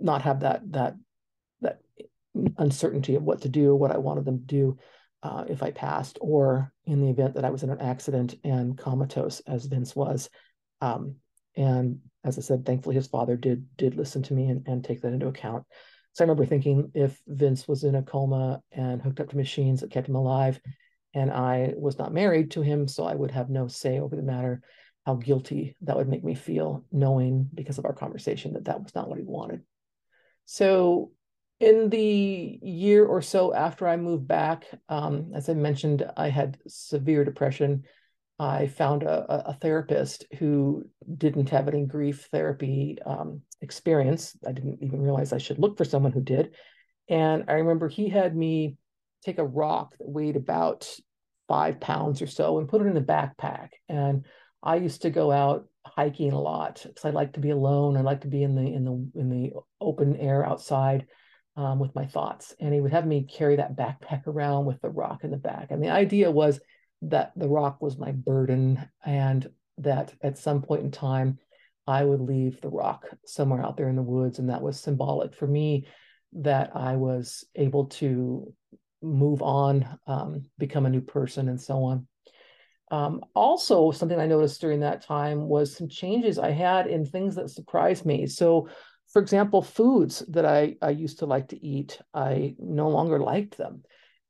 not 0.00 0.22
have 0.22 0.40
that 0.40 0.72
that 0.72 0.94
that 0.94 0.96
uncertainty 2.58 3.14
of 3.14 3.22
what 3.22 3.42
to 3.42 3.48
do 3.48 3.74
what 3.74 3.92
I 3.92 3.98
wanted 3.98 4.24
them 4.24 4.38
to 4.40 4.44
do 4.44 4.78
uh, 5.22 5.44
if 5.48 5.62
I 5.62 5.70
passed, 5.70 6.18
or 6.20 6.72
in 6.84 7.00
the 7.00 7.10
event 7.10 7.34
that 7.34 7.44
I 7.44 7.50
was 7.50 7.62
in 7.62 7.70
an 7.70 7.80
accident 7.80 8.34
and 8.44 8.76
comatose, 8.78 9.40
as 9.40 9.64
Vince 9.64 9.96
was. 9.96 10.28
Um, 10.80 11.16
and 11.56 12.00
as 12.24 12.38
I 12.38 12.42
said, 12.42 12.66
thankfully 12.66 12.94
his 12.94 13.06
father 13.06 13.36
did 13.36 13.66
did 13.76 13.96
listen 13.96 14.22
to 14.24 14.34
me 14.34 14.48
and, 14.48 14.66
and 14.66 14.84
take 14.84 15.00
that 15.02 15.12
into 15.12 15.28
account. 15.28 15.64
So 16.12 16.22
I 16.22 16.26
remember 16.26 16.46
thinking 16.46 16.90
if 16.94 17.20
Vince 17.26 17.66
was 17.68 17.84
in 17.84 17.94
a 17.94 18.02
coma 18.02 18.60
and 18.72 19.02
hooked 19.02 19.20
up 19.20 19.30
to 19.30 19.36
machines 19.36 19.80
that 19.80 19.90
kept 19.90 20.08
him 20.08 20.16
alive, 20.16 20.60
and 21.14 21.30
I 21.30 21.72
was 21.76 21.98
not 21.98 22.12
married 22.12 22.52
to 22.52 22.62
him, 22.62 22.88
so 22.88 23.04
I 23.04 23.14
would 23.14 23.30
have 23.30 23.50
no 23.50 23.68
say 23.68 23.98
over 24.00 24.16
the 24.16 24.22
matter, 24.22 24.62
how 25.06 25.14
guilty 25.14 25.76
that 25.82 25.96
would 25.96 26.08
make 26.08 26.24
me 26.24 26.34
feel, 26.34 26.84
knowing 26.90 27.48
because 27.54 27.78
of 27.78 27.84
our 27.84 27.92
conversation 27.92 28.54
that 28.54 28.64
that 28.64 28.82
was 28.82 28.94
not 28.94 29.08
what 29.08 29.18
he 29.18 29.24
wanted. 29.24 29.62
So, 30.46 31.12
in 31.60 31.88
the 31.88 32.58
year 32.62 33.04
or 33.04 33.22
so 33.22 33.54
after 33.54 33.88
I 33.88 33.96
moved 33.96 34.28
back, 34.28 34.66
um, 34.88 35.32
as 35.34 35.48
I 35.48 35.54
mentioned, 35.54 36.04
I 36.16 36.28
had 36.28 36.58
severe 36.66 37.24
depression 37.24 37.84
I 38.38 38.66
found 38.66 39.02
a, 39.02 39.48
a, 39.48 39.54
therapist 39.54 40.26
who 40.38 40.84
didn't 41.16 41.48
have 41.48 41.68
any 41.68 41.86
grief 41.86 42.28
therapy 42.30 42.98
um, 43.06 43.40
experience. 43.62 44.36
I 44.46 44.52
didn't 44.52 44.82
even 44.82 45.00
realize 45.00 45.32
I 45.32 45.38
should 45.38 45.58
look 45.58 45.78
for 45.78 45.86
someone 45.86 46.12
who 46.12 46.20
did. 46.20 46.54
And 47.08 47.44
I 47.48 47.54
remember 47.54 47.88
he 47.88 48.10
had 48.10 48.36
me 48.36 48.76
take 49.24 49.38
a 49.38 49.46
rock 49.46 49.96
that 49.98 50.08
weighed 50.08 50.36
about 50.36 50.90
five 51.48 51.80
pounds 51.80 52.20
or 52.20 52.26
so 52.26 52.58
and 52.58 52.68
put 52.68 52.82
it 52.82 52.88
in 52.88 52.96
a 52.98 53.02
backpack. 53.02 53.68
And 53.88 54.26
I 54.62 54.76
used 54.76 55.02
to 55.02 55.10
go 55.10 55.30
out 55.32 55.66
hiking 55.86 56.32
a 56.32 56.40
lot 56.40 56.82
because 56.86 57.06
I 57.06 57.10
like 57.10 57.34
to 57.34 57.40
be 57.40 57.50
alone. 57.50 57.96
I 57.96 58.02
like 58.02 58.22
to 58.22 58.28
be 58.28 58.42
in 58.42 58.54
the 58.54 58.66
in 58.66 58.84
the 58.84 59.20
in 59.20 59.30
the 59.30 59.52
open 59.80 60.16
air 60.16 60.44
outside 60.44 61.06
um, 61.56 61.78
with 61.78 61.94
my 61.94 62.06
thoughts. 62.06 62.54
And 62.60 62.72
he 62.74 62.80
would 62.80 62.92
have 62.92 63.06
me 63.06 63.22
carry 63.22 63.56
that 63.56 63.76
backpack 63.76 64.26
around 64.26 64.66
with 64.66 64.80
the 64.80 64.90
rock 64.90 65.24
in 65.24 65.30
the 65.30 65.36
back. 65.36 65.70
And 65.70 65.82
the 65.82 65.90
idea 65.90 66.30
was 66.30 66.60
that 67.02 67.32
the 67.36 67.48
rock 67.48 67.80
was 67.80 67.98
my 67.98 68.12
burden 68.12 68.88
and 69.04 69.50
that 69.78 70.12
at 70.22 70.38
some 70.38 70.62
point 70.62 70.82
in 70.82 70.90
time 70.90 71.38
I 71.86 72.04
would 72.04 72.20
leave 72.20 72.60
the 72.60 72.68
rock 72.68 73.06
somewhere 73.24 73.64
out 73.64 73.76
there 73.76 73.88
in 73.88 73.96
the 73.96 74.02
woods. 74.02 74.38
And 74.38 74.50
that 74.50 74.62
was 74.62 74.80
symbolic 74.80 75.34
for 75.34 75.46
me 75.46 75.86
that 76.32 76.72
I 76.74 76.96
was 76.96 77.44
able 77.54 77.86
to 77.86 78.52
move 79.02 79.42
on, 79.42 79.98
um, 80.06 80.42
become 80.58 80.86
a 80.86 80.90
new 80.90 81.00
person, 81.00 81.48
and 81.48 81.60
so 81.60 81.84
on. 81.84 82.06
Um, 82.90 83.24
also, 83.34 83.90
something 83.90 84.18
I 84.18 84.26
noticed 84.26 84.60
during 84.60 84.80
that 84.80 85.02
time 85.02 85.48
was 85.48 85.76
some 85.76 85.88
changes 85.88 86.38
I 86.38 86.50
had 86.50 86.86
in 86.86 87.04
things 87.04 87.34
that 87.36 87.50
surprised 87.50 88.04
me. 88.04 88.26
So, 88.26 88.68
for 89.16 89.22
example, 89.22 89.62
foods 89.62 90.22
that 90.28 90.44
I, 90.44 90.76
I 90.82 90.90
used 90.90 91.20
to 91.20 91.24
like 91.24 91.48
to 91.48 91.66
eat, 91.66 91.98
I 92.12 92.54
no 92.58 92.90
longer 92.90 93.18
liked 93.18 93.56
them. 93.56 93.82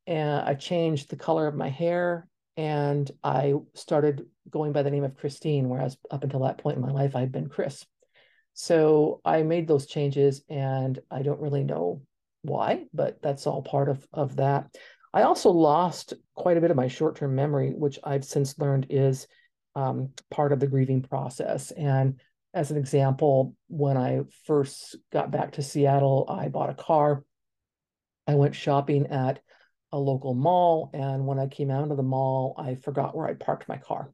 And 0.07 0.43
I 0.43 0.55
changed 0.55 1.11
the 1.11 1.17
color 1.17 1.49
of 1.49 1.57
my 1.57 1.69
hair 1.69 2.29
and 2.57 3.11
I 3.25 3.55
started 3.75 4.27
going 4.49 4.71
by 4.71 4.85
the 4.85 4.93
name 4.93 5.03
of 5.03 5.17
Christine, 5.17 5.69
whereas 5.69 5.97
up 6.09 6.23
until 6.23 6.45
that 6.45 6.59
point 6.59 6.77
in 6.77 6.85
my 6.85 6.93
life, 6.93 7.17
I'd 7.17 7.33
been 7.33 7.49
Chris. 7.49 7.85
So 8.55 9.21
I 9.25 9.43
made 9.43 9.67
those 9.67 9.87
changes, 9.87 10.45
and 10.49 11.01
I 11.11 11.23
don't 11.23 11.41
really 11.41 11.65
know 11.65 12.03
why, 12.43 12.85
but 12.95 13.21
that's 13.21 13.49
all 13.49 13.63
part 13.63 13.89
of, 13.89 14.07
of 14.13 14.37
that. 14.37 14.73
I 15.13 15.23
also 15.23 15.51
lost 15.51 16.15
quite 16.37 16.59
a 16.59 16.61
bit 16.61 16.71
of 16.71 16.77
my 16.77 16.87
short 16.87 17.17
term 17.17 17.35
memory, 17.35 17.73
which 17.77 17.99
I've 18.05 18.25
since 18.25 18.57
learned 18.57 18.87
is 18.89 19.27
um, 19.75 20.11
part 20.31 20.53
of 20.53 20.61
the 20.61 20.69
grieving 20.69 21.03
process. 21.03 21.73
And 21.73 22.21
as 22.57 22.71
an 22.71 22.79
example, 22.79 23.55
when 23.69 23.99
I 23.99 24.23
first 24.47 24.97
got 25.13 25.31
back 25.31 25.53
to 25.53 25.63
Seattle, 25.63 26.25
I 26.27 26.49
bought 26.49 26.71
a 26.71 26.75
car. 26.75 27.23
I 28.27 28.35
went 28.35 28.55
shopping 28.55 29.09
at 29.09 29.41
a 29.93 29.99
local 29.99 30.33
mall. 30.35 30.91
And 30.95 31.27
when 31.27 31.39
I 31.39 31.49
came 31.49 31.71
out 31.71 31.91
of 31.91 31.99
the 31.99 32.03
mall, 32.03 32.55
I 32.57 32.77
forgot 32.77 33.15
where 33.15 33.27
I 33.27 33.35
parked 33.35 33.69
my 33.69 33.77
car. 33.77 34.11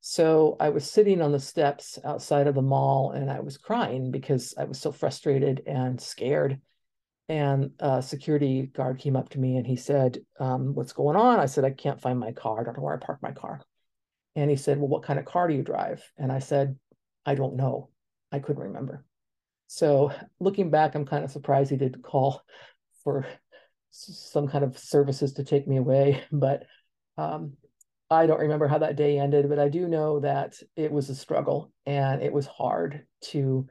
So 0.00 0.56
I 0.58 0.70
was 0.70 0.90
sitting 0.90 1.20
on 1.20 1.32
the 1.32 1.38
steps 1.38 1.98
outside 2.02 2.46
of 2.46 2.54
the 2.54 2.62
mall 2.62 3.12
and 3.12 3.30
I 3.30 3.40
was 3.40 3.58
crying 3.58 4.10
because 4.10 4.54
I 4.56 4.64
was 4.64 4.80
so 4.80 4.90
frustrated 4.90 5.62
and 5.66 6.00
scared. 6.00 6.62
And 7.28 7.72
a 7.78 8.00
security 8.00 8.62
guard 8.62 9.00
came 9.00 9.16
up 9.16 9.28
to 9.30 9.38
me 9.38 9.58
and 9.58 9.66
he 9.66 9.76
said, 9.76 10.18
um, 10.40 10.74
What's 10.74 10.94
going 10.94 11.16
on? 11.16 11.38
I 11.38 11.46
said, 11.46 11.64
I 11.64 11.70
can't 11.70 12.00
find 12.00 12.18
my 12.18 12.32
car. 12.32 12.60
I 12.60 12.64
don't 12.64 12.78
know 12.78 12.82
where 12.82 12.94
I 12.94 13.04
parked 13.04 13.22
my 13.22 13.32
car. 13.32 13.60
And 14.34 14.48
he 14.48 14.56
said, 14.56 14.78
Well, 14.78 14.88
what 14.88 15.02
kind 15.02 15.18
of 15.18 15.26
car 15.26 15.46
do 15.46 15.54
you 15.54 15.62
drive? 15.62 16.02
And 16.16 16.32
I 16.32 16.38
said, 16.38 16.78
I 17.24 17.34
don't 17.34 17.56
know. 17.56 17.90
I 18.30 18.38
couldn't 18.38 18.62
remember. 18.62 19.04
So 19.66 20.12
looking 20.40 20.70
back, 20.70 20.94
I'm 20.94 21.06
kind 21.06 21.24
of 21.24 21.30
surprised 21.30 21.70
he 21.70 21.76
didn't 21.76 22.02
call 22.02 22.42
for 23.04 23.26
some 23.90 24.48
kind 24.48 24.64
of 24.64 24.78
services 24.78 25.34
to 25.34 25.44
take 25.44 25.66
me 25.66 25.76
away. 25.76 26.22
But 26.32 26.66
um, 27.16 27.54
I 28.10 28.26
don't 28.26 28.40
remember 28.40 28.68
how 28.68 28.78
that 28.78 28.96
day 28.96 29.18
ended, 29.18 29.48
but 29.48 29.58
I 29.58 29.68
do 29.68 29.88
know 29.88 30.20
that 30.20 30.54
it 30.76 30.92
was 30.92 31.08
a 31.08 31.14
struggle 31.14 31.72
and 31.86 32.22
it 32.22 32.32
was 32.32 32.46
hard 32.46 33.06
to 33.30 33.66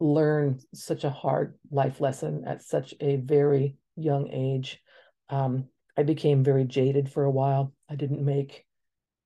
learn 0.00 0.60
such 0.74 1.04
a 1.04 1.10
hard 1.10 1.58
life 1.70 2.00
lesson 2.00 2.44
at 2.46 2.62
such 2.62 2.94
a 3.00 3.16
very 3.16 3.76
young 3.96 4.28
age. 4.28 4.80
Um, 5.30 5.66
I 5.96 6.02
became 6.02 6.44
very 6.44 6.64
jaded 6.64 7.10
for 7.10 7.24
a 7.24 7.30
while. 7.30 7.72
I 7.88 7.94
didn't 7.94 8.24
make 8.24 8.64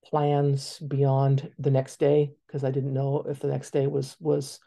plans 0.05 0.79
beyond 0.79 1.53
the 1.59 1.71
next 1.71 1.99
day 1.99 2.33
because 2.47 2.65
I 2.65 2.71
didn't 2.71 2.95
know 2.95 3.25
if 3.29 3.41
the 3.41 3.49
next 3.49 3.71
day 3.71 3.87
was 3.87 4.17
was 4.21 4.61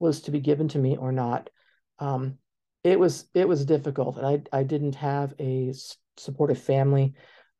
was 0.00 0.20
to 0.22 0.30
be 0.30 0.40
given 0.40 0.68
to 0.68 0.78
me 0.78 0.96
or 0.96 1.12
not. 1.12 1.50
Um, 1.98 2.38
it 2.84 2.98
was 2.98 3.28
it 3.34 3.48
was 3.48 3.64
difficult, 3.64 4.16
and 4.16 4.26
I 4.26 4.58
I 4.58 4.62
didn't 4.62 4.94
have 4.96 5.34
a 5.38 5.72
supportive 6.16 6.60
family. 6.60 7.14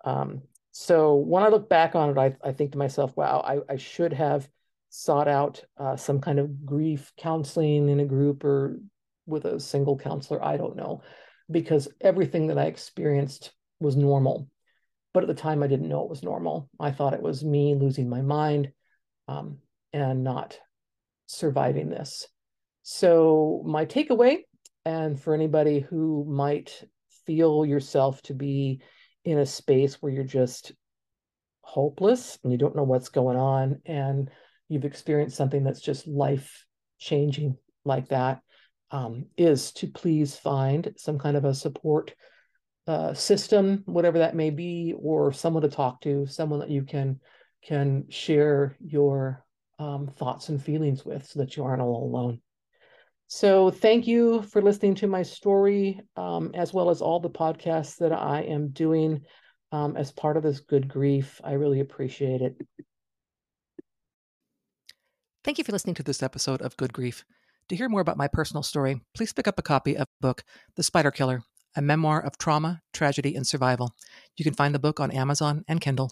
Um, 0.05 0.43
so 0.73 1.17
when 1.17 1.43
I 1.43 1.49
look 1.49 1.69
back 1.69 1.95
on 1.95 2.11
it, 2.11 2.19
I 2.19 2.37
I 2.49 2.53
think 2.53 2.73
to 2.73 2.79
myself, 2.79 3.17
wow, 3.17 3.41
I 3.45 3.73
I 3.73 3.77
should 3.77 4.12
have 4.12 4.49
sought 4.91 5.29
out 5.29 5.62
uh, 5.77 5.97
some 5.97 6.21
kind 6.21 6.38
of 6.38 6.64
grief 6.64 7.12
counseling 7.17 7.88
in 7.88 8.01
a 8.01 8.07
group 8.07 8.45
or 8.45 8.81
with 9.27 9.45
a 9.45 9.61
single 9.61 9.99
counselor. 9.99 10.43
I 10.43 10.57
don't 10.57 10.77
know, 10.77 11.03
because 11.51 11.88
everything 12.01 12.47
that 12.47 12.59
I 12.59 12.64
experienced 12.64 13.53
was 13.81 13.97
normal. 13.97 14.49
But 15.14 15.23
at 15.23 15.29
the 15.29 15.35
time, 15.35 15.62
I 15.62 15.66
didn't 15.66 15.88
know 15.88 16.03
it 16.03 16.11
was 16.11 16.23
normal. 16.23 16.68
I 16.79 16.90
thought 16.90 17.14
it 17.14 17.23
was 17.23 17.44
me 17.44 17.75
losing 17.75 18.09
my 18.09 18.23
mind 18.23 18.71
um, 19.27 19.59
and 19.92 20.23
not 20.23 20.59
surviving 21.27 21.88
this. 21.88 22.27
So, 22.83 23.62
my 23.66 23.85
takeaway, 23.85 24.38
and 24.85 25.21
for 25.21 25.35
anybody 25.35 25.81
who 25.81 26.25
might 26.29 26.83
feel 27.27 27.66
yourself 27.66 28.23
to 28.23 28.35
be 28.35 28.81
in 29.25 29.38
a 29.38 29.47
space 29.47 29.97
where 29.97 30.12
you're 30.12 30.25
just 30.25 30.73
hopeless 31.61 32.38
and 32.42 32.51
you 32.51 32.59
don't 32.59 32.77
know 32.77 32.85
what's 32.85 33.11
going 33.11 33.37
on, 33.37 33.81
and 33.85 34.31
you've 34.68 34.87
experienced 34.87 35.37
something 35.37 35.64
that's 35.64 35.81
just 35.81 36.07
life 36.07 36.64
changing 36.99 37.57
like 37.85 38.09
that, 38.09 38.40
um, 38.90 39.27
is 39.37 39.73
to 39.73 39.87
please 39.87 40.37
find 40.37 40.92
some 40.97 41.18
kind 41.18 41.37
of 41.37 41.44
a 41.44 41.55
support 41.55 42.14
uh, 42.88 43.12
system, 43.12 43.83
whatever 43.85 44.18
that 44.18 44.35
may 44.35 44.48
be, 44.48 44.94
or 44.98 45.31
someone 45.31 45.62
to 45.62 45.68
talk 45.68 46.01
to, 46.01 46.27
someone 46.27 46.59
that 46.61 46.70
you 46.70 46.83
can 46.83 47.20
can 47.62 48.07
share 48.09 48.77
your 48.81 49.44
um, 49.79 50.07
thoughts 50.07 50.48
and 50.48 50.62
feelings 50.62 51.05
with, 51.05 51.27
so 51.27 51.40
that 51.40 51.55
you 51.55 51.64
aren't 51.64 51.83
all 51.83 52.05
alone. 52.05 52.40
So, 53.27 53.70
thank 53.70 54.07
you 54.07 54.40
for 54.40 54.62
listening 54.62 54.94
to 54.96 55.07
my 55.07 55.22
story, 55.22 56.01
um, 56.16 56.53
as 56.55 56.72
well 56.72 56.88
as 56.88 57.03
all 57.03 57.20
the 57.20 57.29
podcasts 57.29 57.98
that 57.98 58.12
I 58.12 58.40
am 58.40 58.70
doing 58.70 59.20
um, 59.70 59.94
as 59.94 60.11
part 60.11 60.38
of 60.38 60.42
this 60.42 60.61
good 60.61 60.88
grief. 60.88 61.42
I 61.44 61.53
really 61.53 61.81
appreciate 61.81 62.40
it. 62.40 62.57
Thank 65.44 65.59
you 65.59 65.64
for 65.64 65.72
listening 65.72 65.94
to 65.96 66.03
this 66.03 66.22
episode 66.22 66.62
of 66.62 66.77
Good 66.79 66.94
Grief. 66.94 67.22
To 67.68 67.77
hear 67.77 67.90
more 67.90 68.01
about 68.01 68.16
my 68.16 68.29
personal 68.29 68.62
story, 68.62 69.03
please 69.14 69.35
pick 69.35 69.46
up 69.46 69.59
a 69.59 69.62
copy 69.62 69.94
of 69.94 70.07
the 70.07 70.27
book 70.27 70.42
The 70.77 70.83
Spider 70.83 71.11
Killer 71.11 71.42
a 71.79 71.81
memoir 71.81 72.21
of 72.21 72.37
trauma, 72.37 72.83
tragedy, 72.93 73.37
and 73.37 73.47
survival. 73.47 73.95
You 74.37 74.45
can 74.45 74.55
find 74.55 74.75
the 74.75 74.81
book 74.81 74.99
on 74.99 75.12
Amazon 75.12 75.64
and 75.69 75.81
Kindle. 75.81 76.11